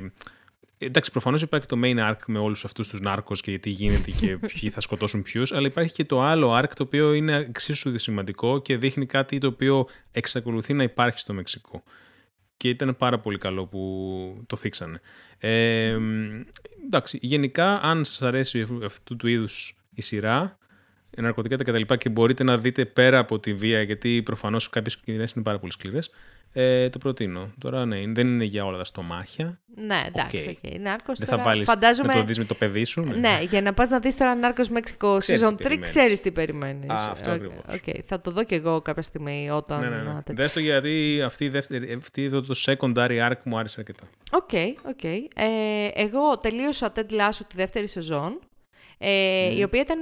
[0.84, 4.38] Εντάξει, προφανώς υπάρχει το main arc με όλους αυτούς τους νάρκος και τι γίνεται και
[4.52, 8.62] ποιοι θα σκοτώσουν ποιους, αλλά υπάρχει και το άλλο arc το οποίο είναι εξίσου σημαντικό
[8.62, 11.82] και δείχνει κάτι το οποίο εξακολουθεί να υπάρχει στο Μεξικό.
[12.56, 15.00] Και ήταν πάρα πολύ καλό που το θίξανε.
[15.38, 15.98] Ε,
[16.84, 20.58] εντάξει, γενικά, αν σας αρέσει αυτού του είδους η σειρά,
[21.16, 24.92] ναρκωτικά και τα λοιπά και μπορείτε να δείτε πέρα από τη βία, γιατί προφανώς κάποιες
[24.92, 26.10] σκηνές είναι πάρα πολύ σκληρές,
[26.56, 27.50] ε, το προτείνω.
[27.58, 29.60] Τώρα ναι, δεν είναι για όλα τα στομάχια.
[29.76, 30.70] Ναι, εντάξει, Οκ.
[30.72, 30.80] οκ.
[30.80, 32.12] Narcos Δεν τώρα, θα βάλεις φαντάζομαι...
[32.14, 33.00] να το δεις με το παιδί σου.
[33.02, 33.14] Ναι.
[33.16, 35.90] Ναι, για να πας να δεις τώρα Narcos Mexico Ξέρεις Season τι 3, περιμένεις.
[35.90, 36.90] ξέρεις τι περιμένεις.
[36.90, 37.64] Α, αυτό Οκ, ακριβώς.
[37.74, 38.04] οκ.
[38.06, 39.80] Θα το δω κι εγώ κάποια στιγμή όταν...
[39.80, 40.02] Ναι, ναι, ναι.
[40.02, 40.34] να τέτοιο.
[40.34, 44.04] Δες το γιατί αυτή, η δεύτερη, αυτή το, το secondary arc μου άρεσε αρκετά.
[44.32, 44.50] Οκ,
[44.88, 45.04] οκ.
[45.04, 45.22] Ε,
[45.94, 48.38] εγώ τελείωσα Ted Lasso τη δεύτερη σεζόν,
[48.98, 50.00] ε, η οποία ήταν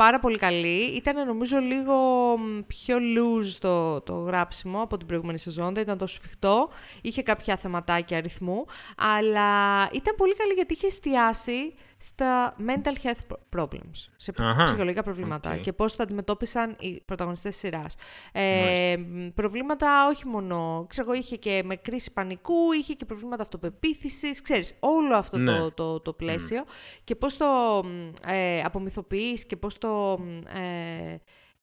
[0.00, 0.80] πάρα πολύ καλή.
[0.96, 1.94] Ήταν νομίζω λίγο
[2.38, 6.68] μ, πιο loose το, το γράψιμο από την προηγούμενη σεζόν, δεν ήταν τόσο σφιχτό.
[7.02, 8.64] Είχε κάποια θεματάκια ρυθμού,
[8.96, 15.52] αλλά ήταν πολύ καλή γιατί είχε εστιάσει στα mental health problems, σε Αχα, ψυχολογικά προβλήματα
[15.52, 15.60] οκ.
[15.60, 17.96] και πώς τα αντιμετώπισαν οι πρωταγωνιστές της σειράς.
[18.32, 23.42] Ε, μ, προβλήματα όχι μόνο, ξέρω εγώ, είχε και με κρίση πανικού, είχε και προβλήματα
[23.42, 25.58] αυτοπεποίθησης, ξέρεις, όλο αυτό Ναι.
[25.58, 26.64] το, το, το πλαίσιο
[27.04, 27.46] και πώς το
[27.84, 31.20] μ, ε, απομυθοποιείς και πώς το μ, ε,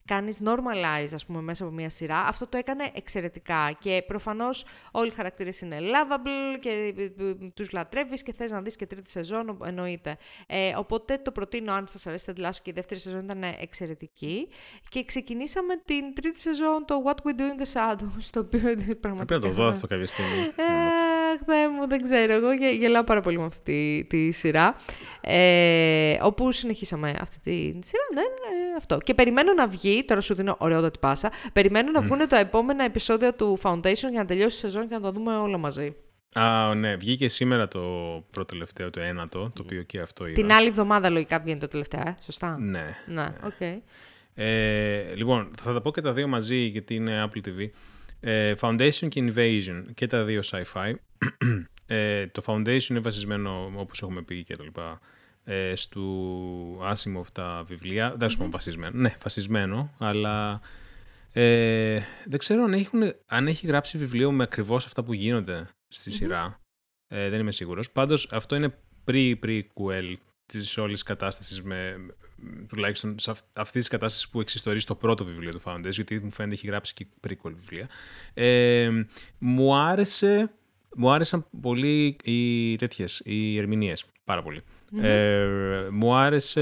[0.08, 2.18] κάνεις normalize, ας πούμε, μέσα από μια σειρά.
[2.24, 7.72] Αυτό το έκανε εξαιρετικά και προφανώς όλοι οι χαρακτήρες είναι lovable και ε, ε, τους
[7.72, 10.18] λατρεύεις και θες να δεις και τρίτη σεζόν, ο- εννοείται.
[10.48, 14.48] Ε, οπότε το προτείνω αν σας αρέσει Ted Lasso και η δεύτερη σεζόν ήταν εξαιρετική.
[14.90, 18.60] Και ξεκινήσαμε την τρίτη σεζόν, το What We Do in the Shadows, το οποίο
[19.06, 19.26] πραγματικά...
[19.26, 20.52] Πρέπει να το δω αυτό κάποια στιγμή.
[21.34, 22.34] Αχ, Θεέ μου, δεν ξέρω.
[22.34, 24.76] Εγώ γε- γελάω πάρα πολύ με αυτή τη, τη σειρά.
[25.22, 28.98] Ε, όπου συνεχίσαμε αυτή τη σειρά, ναι, ε, αυτό.
[28.98, 33.34] Και περιμένω να βγει, τώρα σου δίνω ωραιότατη πάσα, περιμένω να βγουν τα επόμενα επεισόδια
[33.34, 35.96] του Foundation για να τελειώσει η σεζόν και να το δούμε όλο μαζί.
[36.34, 37.80] Α, ναι, βγήκε σήμερα το
[38.32, 40.34] πρώτο τελευταίο, το ένατο, το οποίο και αυτό είδα.
[40.42, 42.98] Την άλλη εβδομάδα λογικά βγαίνει το τελευταίο, ε, σωστά; Ναι.
[43.06, 43.82] Ναι, οκ.
[44.40, 47.70] Ε, λοιπόν, θα τα πω και τα δύο μαζί γιατί είναι Apple TV.
[48.20, 50.94] Ε, Foundation και Invasion και τα δύο sci-fi.
[51.90, 55.00] Ε, το Foundation είναι βασισμένο, όπως έχουμε πει και τα λοιπά,
[55.44, 58.16] ε, στου Asimov τα βιβλία.
[58.18, 59.00] Δεν σου πω βασισμένο.
[59.00, 60.62] Ναι, βασισμένο, αλλά
[61.34, 66.12] ε, δεν ξέρω αν, έχουν, αν έχει γράψει βιβλίο με ακριβώς αυτά που γίνονται στη
[66.12, 66.60] σειρά.
[67.08, 67.92] Ε, δεν είμαι σίγουρος.
[67.92, 68.74] Πάντως αυτό είναι
[69.06, 70.14] pre-prequel
[70.46, 72.14] της όλης κατάστασης με, με-
[72.68, 76.32] τουλάχιστον σε αυ, αυτής της κατάστασης που εξιστορεί στο πρώτο βιβλίο του Foundation, γιατί μου
[76.32, 77.88] φαίνεται έχει γράψει και prequel βιβλία.
[78.34, 78.90] Ε,
[79.38, 80.52] μου άρεσε,
[80.96, 84.62] μου άρεσαν πολύ οι τέτοιες, οι ερμηνείες, πάρα πολύ.
[85.02, 85.48] Ε,
[85.92, 86.62] μου άρεσε,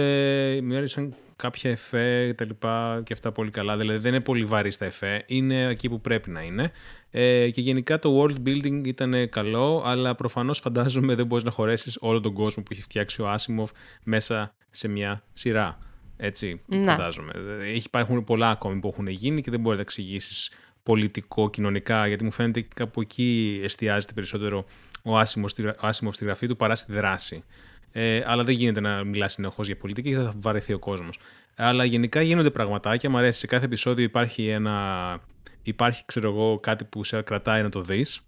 [0.63, 3.77] μου άρεσαν κάποια εφέ τα λοιπά και αυτά πολύ καλά.
[3.77, 6.71] Δηλαδή δεν είναι πολύ βαρύ στα εφέ, είναι εκεί που πρέπει να είναι.
[7.11, 11.97] Ε, και γενικά το world building ήταν καλό, αλλά προφανώς φαντάζομαι δεν μπορείς να χωρέσεις
[11.99, 13.67] όλο τον κόσμο που έχει φτιάξει ο Asimov
[14.03, 15.77] μέσα σε μια σειρά.
[16.17, 16.91] Έτσι, Ναι.
[16.91, 17.31] φαντάζομαι.
[17.61, 20.51] Έχει, υπάρχουν πολλά ακόμη που έχουν γίνει και δεν μπορεί να τα εξηγήσεις
[20.83, 24.65] πολιτικό, κοινωνικά, γιατί μου φαίνεται κάπου εκεί εστιάζεται περισσότερο
[25.03, 27.43] ο Άσιμος, στη, γρα- ο Άσιμοφ στη γραφή του παρά στη δράση.
[27.91, 31.19] Ε, αλλά δεν γίνεται να μιλάς συνεχώς για πολιτική γιατί θα βαρεθεί ο κόσμος.
[31.55, 33.09] Αλλά γενικά γίνονται πραγματάκια.
[33.09, 33.39] Μου αρέσει.
[33.39, 35.19] Σε κάθε επεισόδιο υπάρχει ένα.
[35.63, 38.24] Υπάρχει, ξέρω εγώ, κάτι που σε κρατάει να το δεις.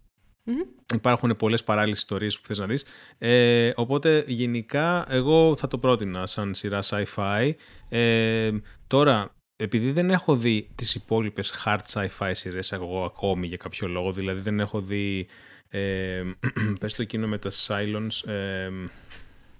[0.93, 2.85] Υπάρχουν πολλές παράλληλες ιστορίες που θες να δεις.
[3.17, 7.51] Ε, οπότε γενικά εγώ θα το πρότεινα σαν σειρά sci-fi.
[7.89, 8.51] Ε,
[8.87, 14.11] τώρα, επειδή δεν έχω δει τις υπόλοιπες hard sci-fi σειρές εγώ ακόμη για κάποιο λόγο,
[14.11, 15.27] δηλαδή δεν έχω δει
[15.69, 16.21] ε,
[16.79, 18.69] πες το εκείνο με τα Silence, ε,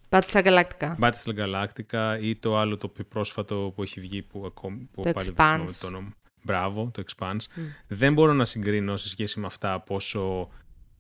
[0.10, 0.96] Battlestar Galactica.
[1.00, 5.12] Battlestar Galactica ή το άλλο το πιο πρόσφατο που έχει βγει που ακόμη που Το
[5.12, 5.78] πάλι δεν θυμάμαι Expanse.
[5.82, 6.14] το όνομα.
[6.44, 7.46] Μπράβο, το Expanse.
[7.88, 10.50] Δεν μπορώ να συγκρίνω σε σχέση με αυτά πόσο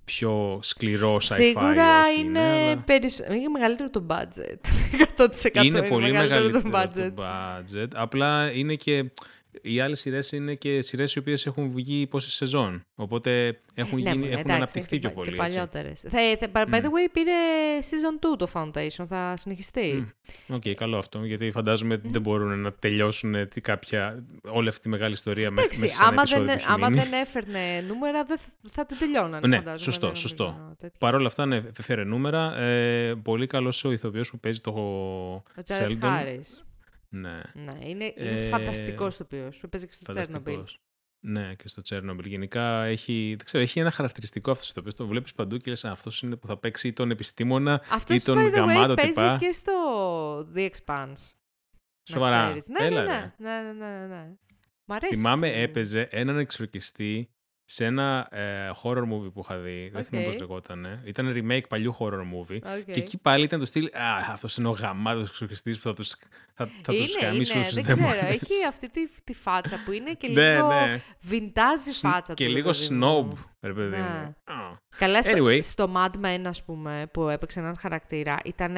[0.07, 3.23] πιο σκληρό sci-fi Σίγουρα όχι είναι, αλλά περισσο...
[3.33, 4.59] είναι μεγαλύτερο το budget.
[5.61, 7.11] 100% είναι πολύ μεγαλύτερο το budget.
[7.15, 7.87] το budget.
[7.93, 9.11] Απλά είναι και
[9.61, 12.83] οι άλλες σειρές είναι και σειρές οι οποίες έχουν βγει πόσες σεζόν.
[12.95, 15.37] Οπότε έχουν, Ναι, γίνει, μωρέ, έχουν εντάξει, αναπτυχθεί και, πιο πα- πολύ.
[15.37, 15.55] Και έτσι.
[15.55, 16.05] παλιότερες.
[16.53, 17.31] By the way, πήρε
[17.81, 19.05] season 2 το Foundation.
[19.09, 20.13] Θα συνεχιστεί.
[20.47, 24.89] Οκ, καλό αυτό, γιατί φαντάζομαι ότι δεν μπορούν να τελειώσουν τι κάποια, όλη αυτή τη
[24.89, 27.01] μεγάλη ιστορία μέχρι Εντάξει, μέσα σε ένα άμα επεισόδιο δεν, που έχει άμα μείνει.
[27.03, 29.47] δεν έφερνε νούμερα, δεν θα, θα την τελειώνανε.
[29.47, 30.43] Ναι, φαντάζομαι, σωστό, δεν νομίζω σωστό.
[30.67, 30.95] να- τέτοιο.
[30.99, 32.57] Παρ' όλα αυτά, ναι, φέρε νούμερα.
[32.57, 36.65] Ε, πολύ καλός ο ηθοποιός που παίζει το Ο Τζάρετ Sheldon.
[37.11, 37.23] Χάρη.
[37.55, 39.51] Ναι, Ναι, είναι, είναι Ε, φανταστικός το οποίο.
[39.69, 40.53] Παίζει και στο Τσέρνομπιλ.
[40.53, 40.81] φανταστικός.
[41.19, 42.25] Ναι, και στο Τσέρνομπιλ.
[42.27, 45.85] Γενικά έχει, δεν ξέρω, έχει ένα χαρακτηριστικό αυτός το οποίο το βλέπεις παντού και λες:
[45.85, 48.93] Αυτός είναι που θα παίξει ή τον επιστήμονα Αυτός ή τον by the way γαμάτο
[48.93, 49.37] παίζει τυπά.
[49.39, 49.73] και στο
[50.55, 51.07] The Expanse.
[52.09, 52.45] να Σοβαρά.
[52.45, 52.67] ξέρεις.
[52.67, 53.33] Ναι, Έλα, ναι, ρε.
[53.37, 54.29] ναι, ναι, ναι, ναι, ναι.
[54.85, 55.15] Μ' αρέσει.
[55.15, 57.29] Θυμάμαι που- έπαιζε έναν εξορκιστή
[57.69, 59.89] σε ένα ε, horror movie που είχα δει.
[59.93, 60.31] Δεν θυμάμαι Οκ.
[60.33, 61.01] πώς λεγόταν.
[61.05, 62.59] Ήταν remake παλιού horror movie.
[62.77, 62.83] Οκ.
[62.93, 63.85] Και εκεί πάλι ήταν το στυλ.
[63.85, 66.15] Α, αυτός είναι ο γαμάτος εξορκιστής που θα τους
[66.53, 68.07] θα, θα τους είναι, γαμίσει είναι, όλους δεν τους ξέρω.
[68.09, 68.35] δαίμονες.
[68.35, 71.01] Έχει αυτή τη, τη φάτσα που είναι και Ναι, λίγο ναι.
[71.21, 72.49] vintage-ι Sn- φάτσα Και του.
[72.51, 73.31] ρε λίγο παιδί μου.
[73.33, 73.97] snob, ρε παιδί Ναι.
[73.97, 74.35] μου.
[74.53, 74.55] Α.
[74.97, 75.59] Καλά, στο, Anyway.
[75.63, 78.75] στο Mad Men, ας πούμε, που έπαιξε έναν χαρακτήρα, ήταν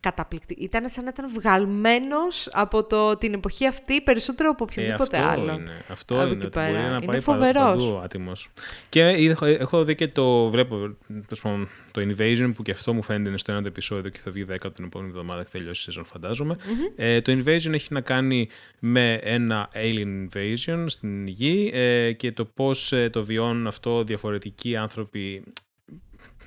[0.00, 0.60] καταπληκτικό.
[0.64, 5.28] Ήταν σαν να ήταν βγαλμένος από το, την εποχή αυτή περισσότερο από Ε, οποιονδήποτε αυτό
[5.30, 5.52] άλλο.
[5.52, 6.88] είναι, αυτό Από είναι, εκεί ότι μπορεί πέρα.
[6.88, 7.54] να Είναι πάει φοβερός.
[7.62, 8.48] πα- παντού ο άτιμος.
[8.88, 10.76] Και έχω, έχω δει και το, βλέπω,
[11.06, 14.18] τέλος πάντων, το Invasion που και αυτό μου φαίνεται είναι στο ένα το επεισόδιο και
[14.18, 16.56] θα βγει 10 την επόμενη εβδομάδα και τελειώσει η σεζόν φαντάζομαι.
[16.96, 18.48] Ε, το Invasion έχει να κάνει
[18.78, 24.76] με ένα alien invasion στην γη ε, και το πώς ε, το βιώνουν αυτό διαφορετικοί
[24.76, 25.42] άνθρωποι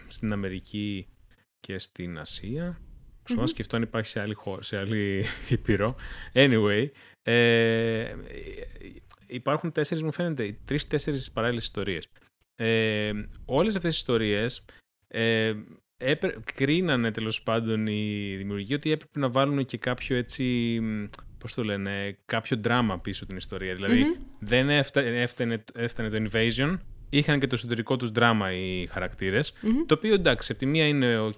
[0.07, 1.07] στην Αμερική
[1.59, 2.77] και στην Ασία.
[3.23, 5.95] Ξέρω να σκεφτώ αν υπάρχει σε άλλη χώρα, σε άλλη ήπειρο.
[6.33, 6.85] Anyway,
[7.23, 8.13] ε,
[9.27, 12.07] υπάρχουν τέσσερις, μου φαίνεται, τρεις-τέσσερις παράλληλες ιστορίες.
[12.55, 13.11] Ε,
[13.45, 14.65] όλες αυτές τις ιστορίες
[15.07, 15.53] ε,
[15.97, 20.43] έπρε, κρίνανε τέλος πάντων οι δημιουργοί ότι έπρεπε να βάλουν και κάποιο έτσι,
[20.81, 21.03] μ,
[21.37, 23.73] πώς το λένε, κάποιο δράμα πίσω την ιστορία.
[23.73, 23.99] Δηλαδή
[24.39, 26.77] δεν έφτανε, έφτανε, έφτανε το invasion,
[27.09, 29.53] είχαν και το εσωτερικό τους δράμα οι χαρακτηρες
[29.85, 31.33] το οποίο εντάξει, από τη μία είναι ο, ο-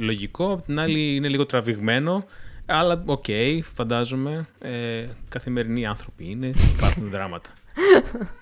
[0.00, 2.24] λογικό, από την άλλη είναι λίγο τραβηγμένο,
[2.66, 3.24] αλλά οκ,
[3.74, 7.50] φαντάζομαι, ε, καθημερινοί άνθρωποι είναι, υπάρχουν δράματα.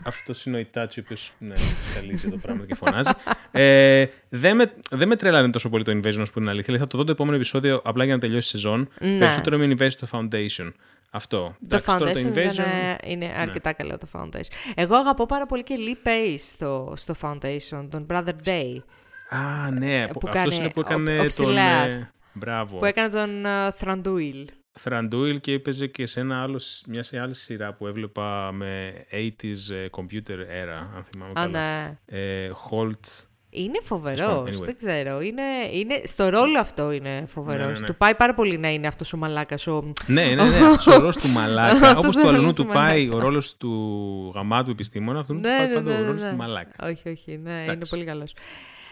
[0.03, 1.55] Αυτό είναι ο Ιτάτσι, ο οποίος ναι,
[1.95, 3.11] καλύζει το πράγμα και φωνάζει.
[3.51, 6.65] Ε, δεν, με, δεν με τρέλανε τόσο πολύ το Invasion, ω που είναι αλήθεια.
[6.65, 8.89] Δηλαδή, θα το δω το επόμενο επεισόδιο απλά για να τελειώσει η σεζόν.
[9.01, 9.19] Ναι.
[9.19, 10.73] Περισσότερο με Invasion το Foundation.
[11.11, 11.57] Αυτό.
[11.69, 12.53] Το Εντάξει, τώρα Foundation Invasion...
[12.53, 12.67] ήταν,
[13.05, 14.73] είναι αρκετά καλό το Foundation.
[14.75, 18.83] Εγώ αγαπώ πάρα πολύ και Lee Pace στο, στο Foundation, τον Brother Day,
[19.29, 20.07] Α, ναι.
[20.07, 21.27] που Που κάνει αυτός είναι που ο- έκανε ο τον...
[21.27, 21.95] Ψηλέας.
[21.95, 22.77] ε, μπράβο.
[22.77, 24.45] που έκανε τον uh, Thranduil.
[24.79, 29.75] Θραντούιλ και έπαιζε και σε ένα άλλο, μια σε άλλη σειρά που έβλεπα με 80s
[29.75, 31.49] ε, computer era, αν θυμάμαι Α, καλά.
[31.49, 31.99] ναι.
[32.07, 33.25] Ε, Holt.
[33.51, 34.49] Είναι φοβερός.
[34.49, 34.65] Anyway.
[34.65, 35.21] Δεν ξέρω.
[35.21, 37.67] Είναι, είναι, στο ρόλο αυτό είναι φοβερός.
[37.67, 37.87] Ναι, ναι, ναι.
[37.87, 39.67] Του πάει πάρα πολύ να είναι αυτός ο μαλάκας.
[39.67, 39.93] Ο...
[40.07, 41.89] Ναι, ναι, ναι, αυτός ο ρόλος του μαλάκα.
[41.91, 43.17] Αυτός Όπως ο του αλλού ρόλος του του πάει μαλάκα.
[43.17, 46.23] ο ρόλος του γαμάτου επιστήμονα, αυτόν του Ναι, πάει ναι, πάντα ναι, ο ναι, ρόλος
[46.23, 46.31] ναι.
[46.31, 46.87] του μαλάκα.
[46.89, 47.37] Όχι, όχι.
[47.43, 47.91] Ναι, είναι Εντάξει.
[47.91, 48.35] πολύ καλός.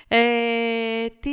[0.09, 0.17] Ε,
[1.21, 1.31] τι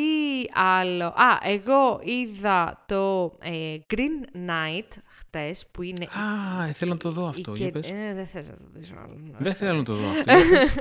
[0.53, 6.05] άλλο; Α, εγώ είδα το ε, Green Knight χτες, που είναι...
[6.05, 7.51] Α, ε, θέλω να το δω η αυτό.
[7.51, 7.89] και- Για πες.
[7.89, 9.17] Ε, δεν θες να το δεις άλλο.
[9.37, 10.23] Δεν θέλω να το δω αυτό.
[10.37, 10.75] Για πες.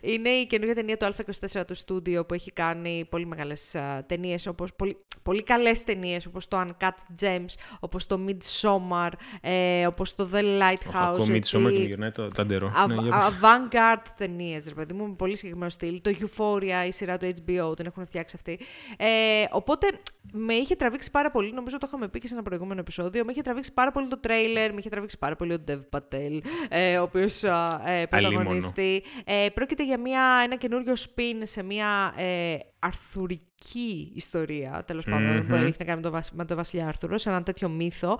[0.00, 4.46] Είναι η καινούργια ταινία του Α24 του στούντιο που έχει κάνει πολύ μεγάλες α, ταινίες,
[4.46, 9.08] όπως, πολύ, πολύ καλές ταινίες, όπως το Uncut Gems, όπως το Midsommar,
[9.40, 10.94] ε, όπως το The Lighthouse.
[10.94, 11.50] Ακόμη τη έτσι.
[11.50, 12.72] σώμα και μου γυρνάει το ταντερό.
[12.76, 13.18] Αβ- Ναι, για πες.
[13.40, 16.00] Avant-garde ταινίες, ρε παιδί μου, με πολύ συγκεκριμένο στυλ.
[16.00, 18.58] Το Euphoria, η σειρά του HBO, την έχουν φτιάξει αυτή.
[18.98, 19.86] Ε, οπότε
[20.32, 23.24] με είχε τραβήξει πάρα πολύ, νομίζω το είχαμε πει και σε ένα προηγούμενο επεισόδιο.
[23.24, 26.40] Με είχε τραβήξει πάρα πολύ το τρέιλερ, με είχε τραβήξει πάρα πολύ ο Dev Patel,
[26.68, 29.02] ε, ο οποίος ε, πρωταγωνιστεί.
[29.24, 35.54] Ε, πρόκειται για μια, ένα καινούριο spin σε μια ε, αρθουρική ιστορία, τέλος πάντων, που
[35.54, 35.62] Μμμ.
[35.64, 38.18] έχει να κάνει με τον, βασ- με τον Βασιλιά Άρθουρος, σε ένα τέτοιο μύθο.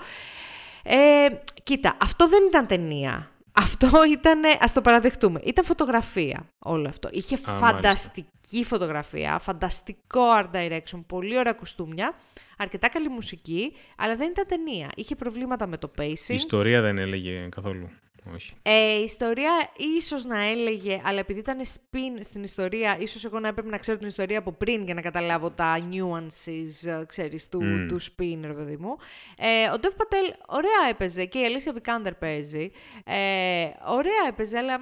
[0.82, 1.26] Ε,
[1.62, 3.30] κοίτα, αυτό δεν ήταν ταινία.
[3.58, 7.08] Αυτό ήταν, ας το παραδεχτούμε, ήταν φωτογραφία όλο αυτό.
[7.12, 7.66] Είχε μάλιστα.
[7.66, 12.14] φανταστική φωτογραφία, φανταστικό art direction, πολύ ωραία κουστούμια,
[12.58, 14.88] αρκετά καλή μουσική, αλλά δεν ήταν ταινία.
[14.94, 16.28] Είχε προβλήματα με το pacing.
[16.28, 17.90] Η ιστορία δεν έλεγε καθόλου.
[18.34, 18.50] Όχι.
[18.62, 19.50] Ε, η ιστορία
[19.96, 23.98] ίσως να έλεγε, αλλά επειδή ήταν spin στην ιστορία, ίσως εγώ να έπρεπε να ξέρω
[23.98, 27.88] την ιστορία από πριν για να καταλάβω τα nuances, ε, ξέρεις, του, Μμ.
[27.88, 28.96] του spin, ρε παιδί μου.
[29.38, 32.70] Ε, ο Dev Patel ωραία έπαιζε και η Αλήσια Βικάντερ παίζει.
[33.04, 34.78] Ε, ωραία έπαιζε, αλλά...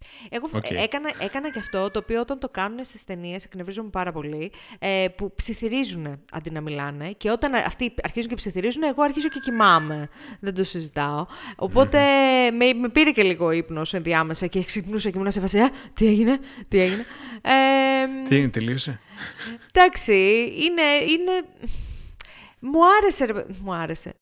[0.00, 0.70] μ, Εγώ Οκ.
[0.70, 4.52] ε, έκανα, έκανα και αυτό το οποίο όταν το κάνουν στις ταινίες εκνευρίζομαι πάρα πολύ
[4.78, 9.38] ε, που ψιθυρίζουν αντί να μιλάνε και όταν αυτοί αρχίζουν και ψιθυρίζουν εγώ αρχίζω και
[9.38, 10.08] κοιμάμαι.
[10.40, 11.26] Δεν το συζητάω.
[11.56, 11.98] Οπότε
[12.50, 16.06] με, με πήρε και λίγο ύπνος ενδιάμεσα και ξυπνούσα και ήμουν σε φάση «Α, τι
[16.06, 16.38] έγινε,
[16.68, 17.04] τι έγινε.
[17.42, 19.00] Ε, Τι έγινε, τελείωσε;
[19.72, 20.14] εντάξει,
[20.56, 20.82] είναι,
[21.12, 21.32] είναι...
[22.60, 24.14] Μου άρεσε, ρε, παι- μου άρεσε.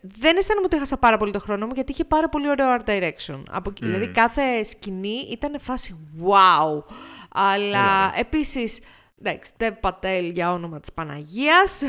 [0.00, 2.88] Δεν αισθάνομαι ότι έχασα πάρα πολύ το χρόνο μου, γιατί είχε πάρα πολύ ωραίο art
[2.88, 3.42] direction.
[3.50, 6.94] Από, Δηλαδή κάθε σκηνή ήταν φάση wow.
[7.28, 8.80] Αλλά επίσης,
[9.18, 11.82] εντάξει, Dev Patel για όνομα της Παναγίας,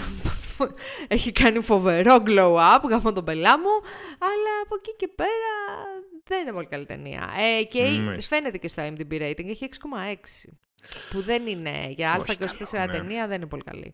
[1.07, 3.71] έχει κάνει φοβερό glow up, γάμο τον πελά μου,
[4.19, 5.53] αλλά από εκεί και πέρα
[6.23, 7.29] δεν είναι πολύ καλή ταινία.
[7.59, 7.83] Ε, και
[8.21, 9.69] φαίνεται και στο IMDb rating, έχει
[10.45, 10.53] 6,6.
[11.11, 12.27] Που δεν είναι για Α24
[12.71, 12.87] ναι.
[12.87, 13.93] ταινία, δεν είναι πολύ καλή.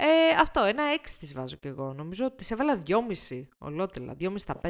[0.00, 1.92] Ε, αυτό, ένα 6 τη βάζω κι εγώ.
[1.92, 4.68] Νομίζω ότι τη έβαλα 2,5 ολότελα, 2,5 στα 5.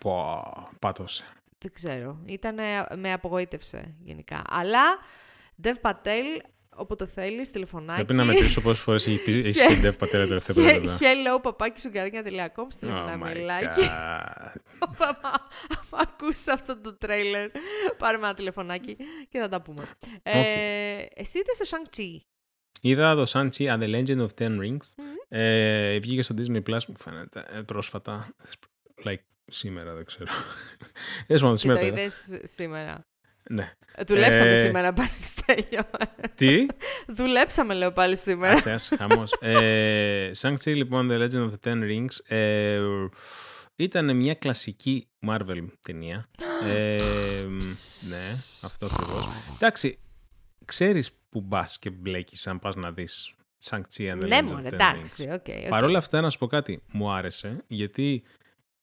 [0.00, 1.24] Πω, πάτωσε.
[1.58, 2.18] Δεν ξέρω.
[2.24, 4.42] Ήτανε, με απογοήτευσε γενικά.
[4.48, 4.98] Αλλά
[5.62, 6.40] Dev Patel
[6.76, 8.04] όποτε θέλεις, τηλεφωνάκι.
[8.04, 10.96] Πρέπει να μετρήσω πόσες φορές έχει πει έχεις Dev Patel τα τελευταία περίοδο.
[11.00, 13.84] Hello, παπάκι σου καρδιά.com, στείλε ένα μιλάκι.
[15.00, 15.16] Αν
[15.90, 17.50] ακούσει αυτό το τρέιλερ,
[17.98, 18.96] πάρε ένα τηλεφωνάκι
[19.28, 19.88] και θα τα πούμε.
[20.22, 22.33] Ε, εσύ είδε το Shang-Chi.
[22.86, 25.04] Είδα το Shang-Chi and the Legend of Ten Rings.
[25.28, 28.34] Ε, βγήκε στο Disney Plus, μου φαίνεται, ε, πρόσφατα.
[29.04, 30.30] Like, σήμερα, δεν ξέρω.
[31.56, 33.06] σήμερα το είδες σήμερα.
[33.50, 33.72] Ναι.
[33.94, 34.56] Ε, δουλέψαμε ε...
[34.56, 35.82] σήμερα πάλι Στέλιο.
[36.34, 36.66] Τι;
[37.06, 38.52] δουλέψαμε λέω πάλι σήμερα.
[38.52, 39.32] Άσε, άσε, χαμός.
[39.40, 42.80] ε, Shang-Chi λοιπόν, The Legend of the Ten Rings, ε,
[43.76, 46.28] ήταν μια κλασική Marvel ταινία.
[46.66, 46.98] ε,
[48.08, 48.30] ναι,
[48.62, 49.28] αυτό ακριβώς.
[49.54, 49.98] Εντάξει,
[50.64, 53.34] ξέρεις που μπας και μπλέκεις αν πας να δεις
[53.70, 55.68] Shang-Chi and the ναι, Legend of the Ten εντάξει, okay, okay.
[55.68, 58.22] Παρ' όλα αυτά να σου πω κάτι, μου άρεσε γιατί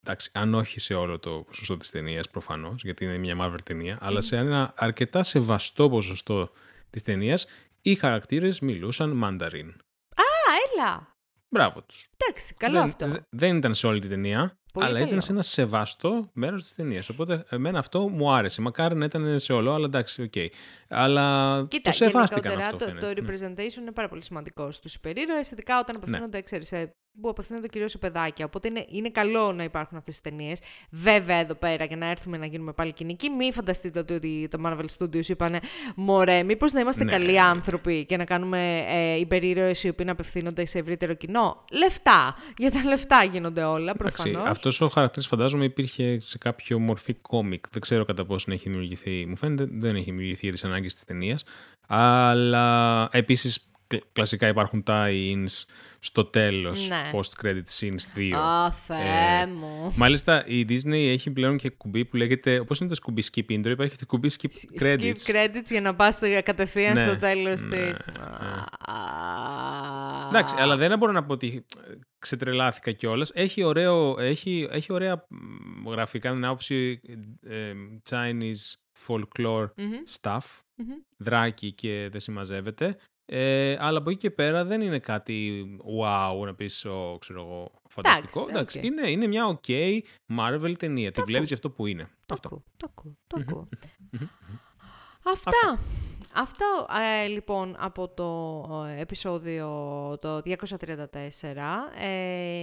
[0.03, 3.97] εντάξει, αν όχι σε όλο το ποσοστό της ταινίας προφανώς, γιατί είναι μια Marvel ταινία,
[4.01, 6.51] αλλά σε ένα αρκετά σεβαστό ποσοστό
[6.89, 7.45] της ταινίας,
[7.81, 9.69] οι χαρακτήρες μιλούσαν μανταρίν.
[10.15, 10.23] Α,
[10.65, 11.15] έλα!
[11.49, 12.09] Μπράβο τους.
[12.17, 13.25] Εντάξει, καλό δεν, αυτό.
[13.29, 17.09] Δεν ήταν σε όλη τη ταινία, Πολύ αλλά ήταν σε ένα σεβαστό μέρος της ταινίας.
[17.09, 18.61] Οπότε εμένα αυτό μου άρεσε.
[18.61, 20.31] Μακάρι να ήταν σε όλο, αλλά εντάξει, οκ.
[20.35, 20.47] Okay.
[20.89, 22.77] Αλλά Κοίτα, το σεβάστηκαν αυτό.
[22.77, 26.01] Το, το, το representation είναι πάρα πολύ σημαντικό στους υπερήρωες, ειδικά όταν ναι.
[26.01, 26.43] απευθύνονται, ναι.
[26.43, 28.45] ξέρεις, σε που απευθύνονται κυρίως σε παιδάκια.
[28.45, 30.59] Οπότε είναι, είναι καλό να υπάρχουν αυτές τι ταινίες.
[30.89, 34.59] Βέβαια, εδώ πέρα, για να έρθουμε να γίνουμε πάλι κυνικοί, μην φανταστείτε ότι, ότι τα
[34.65, 35.59] Marvel Studios είπαν
[35.95, 37.41] Μωρέ, μήπως να είμαστε ναι, καλοί ναι.
[37.41, 41.65] άνθρωποι και να κάνουμε ε, υπερήρωες οι οποίοι να απευθύνονται σε ευρύτερο κοινό.
[41.71, 42.35] Λεφτά.
[42.57, 44.47] Για τα λεφτά γίνονται όλα, προφανώς.
[44.47, 47.65] Αυτός ο χαρακτήρας φαντάζομαι υπήρχε σε κάποιο μορφή κόμικ.
[47.71, 49.25] Δεν ξέρω κατά πόσο έχει δημιουργηθεί.
[49.25, 51.43] Μου φαίνεται δεν έχει δημιουργηθεί για τις ανάγκες της ταινίας.
[51.87, 53.70] Αλλά επίσης
[54.13, 55.63] κλασικά υπάρχουν tie-ins
[56.03, 57.09] στο τέλος, ναι.
[57.13, 58.31] post-credit scenes 2.
[58.33, 59.93] Ω, Θεέ ε, μου.
[59.95, 63.69] Μάλιστα, η Disney έχει πλέον και κουμπί που λέγεται, όπως είναι το κουμπί skip intro,
[63.69, 64.99] υπάρχει το κουμπί skip credits.
[64.99, 67.07] Skip credits για να πας κατευθείαν ναι.
[67.07, 67.99] στο τέλος ναι, της.
[68.05, 68.13] Ναι.
[70.27, 71.65] Εντάξει, αλλά δεν μπορώ να πω ότι
[72.19, 73.31] ξετρελάθηκα κιόλας.
[73.33, 75.27] Έχει, ωραίο, έχει, έχει ωραία
[75.87, 77.01] γραφικά με άποψη
[77.41, 77.73] ε,
[78.09, 78.75] Chinese
[79.07, 80.21] folklore mm-hmm.
[80.21, 80.37] stuff.
[80.37, 81.03] Mm-hmm.
[81.17, 82.97] Δράκι και δεν συμμαζεύεται.
[83.33, 85.65] Ε, αλλά από εκεί και πέρα δεν είναι κάτι
[85.99, 88.45] wow να πεις ο, ξέρω εγώ, φανταστικό.
[88.49, 88.85] Εντάξει, okay.
[88.85, 89.99] είναι, είναι μια ok
[90.39, 91.11] Marvel ταινία.
[91.11, 92.09] Τη βλέπεις για αυτό που είναι.
[92.25, 92.63] Το αυτό.
[92.77, 93.67] Το ακούω, το ακούω.
[95.23, 95.79] Αυτά.
[96.33, 96.87] Αυτό
[97.23, 99.67] ε, λοιπόν από το ε, επεισόδιο
[100.21, 100.45] το 234.
[102.01, 102.61] Ε,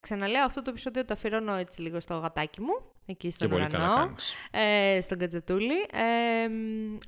[0.00, 4.14] ξαναλέω αυτό το επεισόδιο το αφιερώνω έτσι λίγο στο γατάκι μου, εκεί στον ουρανό,
[4.50, 5.80] ε, στον κατζετούλι.
[5.92, 6.48] Ε,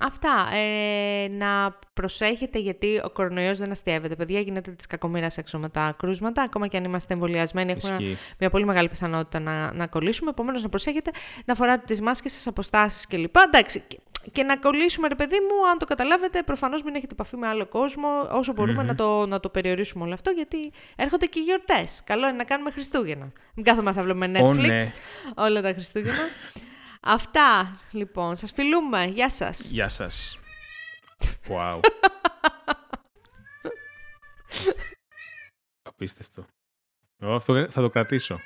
[0.01, 0.49] αυτά.
[0.55, 4.17] Ε, να προσέχετε γιατί ο κορονοϊός δεν αστείευεται.
[4.17, 6.43] Παιδιά, γίνεται της κακομήρας έξω με τα κρούσματα.
[6.43, 10.31] Ακόμα και αν είμαστε εμβολιασμένοι, έχουμε μια πολύ μεγάλη πιθανότητα να, να κολλήσουμε.
[10.31, 11.11] Επομένως, να προσέχετε,
[11.45, 13.37] να φοράτε τις μάσκες σας, αποστάσεις κλπ.
[13.47, 13.85] Εντάξει,
[14.33, 17.67] και να κολλήσουμε, ρε παιδί μου, αν το καταλάβετε, προφανώς μην έχετε επαφή με άλλο
[17.67, 18.53] κόσμο, όσο
[18.85, 22.03] να, το, να το περιορίσουμε όλο αυτό, γιατί έρχονται και γιορτές.
[22.05, 23.33] Καλό είναι να κάνουμε Χριστούγεννα.
[23.55, 24.87] Μην κάθομαι να βλέπουμε Netflix oh, ναι.
[25.37, 26.29] όλα τα Χριστούγεννα.
[27.01, 28.37] Αυτά λοιπόν.
[28.37, 29.05] Σας φιλούμε.
[29.05, 29.71] Γεια σας.
[29.71, 30.39] Γεια σας.
[31.49, 31.81] Wow.
[35.83, 36.47] Απίστευτο.
[37.19, 38.41] Εγώ αυτό θα το κρατήσω.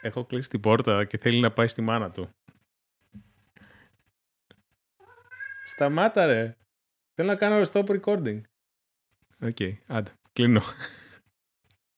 [0.00, 2.30] Έχω κλείσει την πόρτα και θέλει να πάει στη μάνα του.
[5.64, 6.56] Σταμάτα ρε.
[7.14, 8.40] Θέλω να κάνω stop recording.
[9.42, 10.62] Οκ, okay, άντε, κλείνω.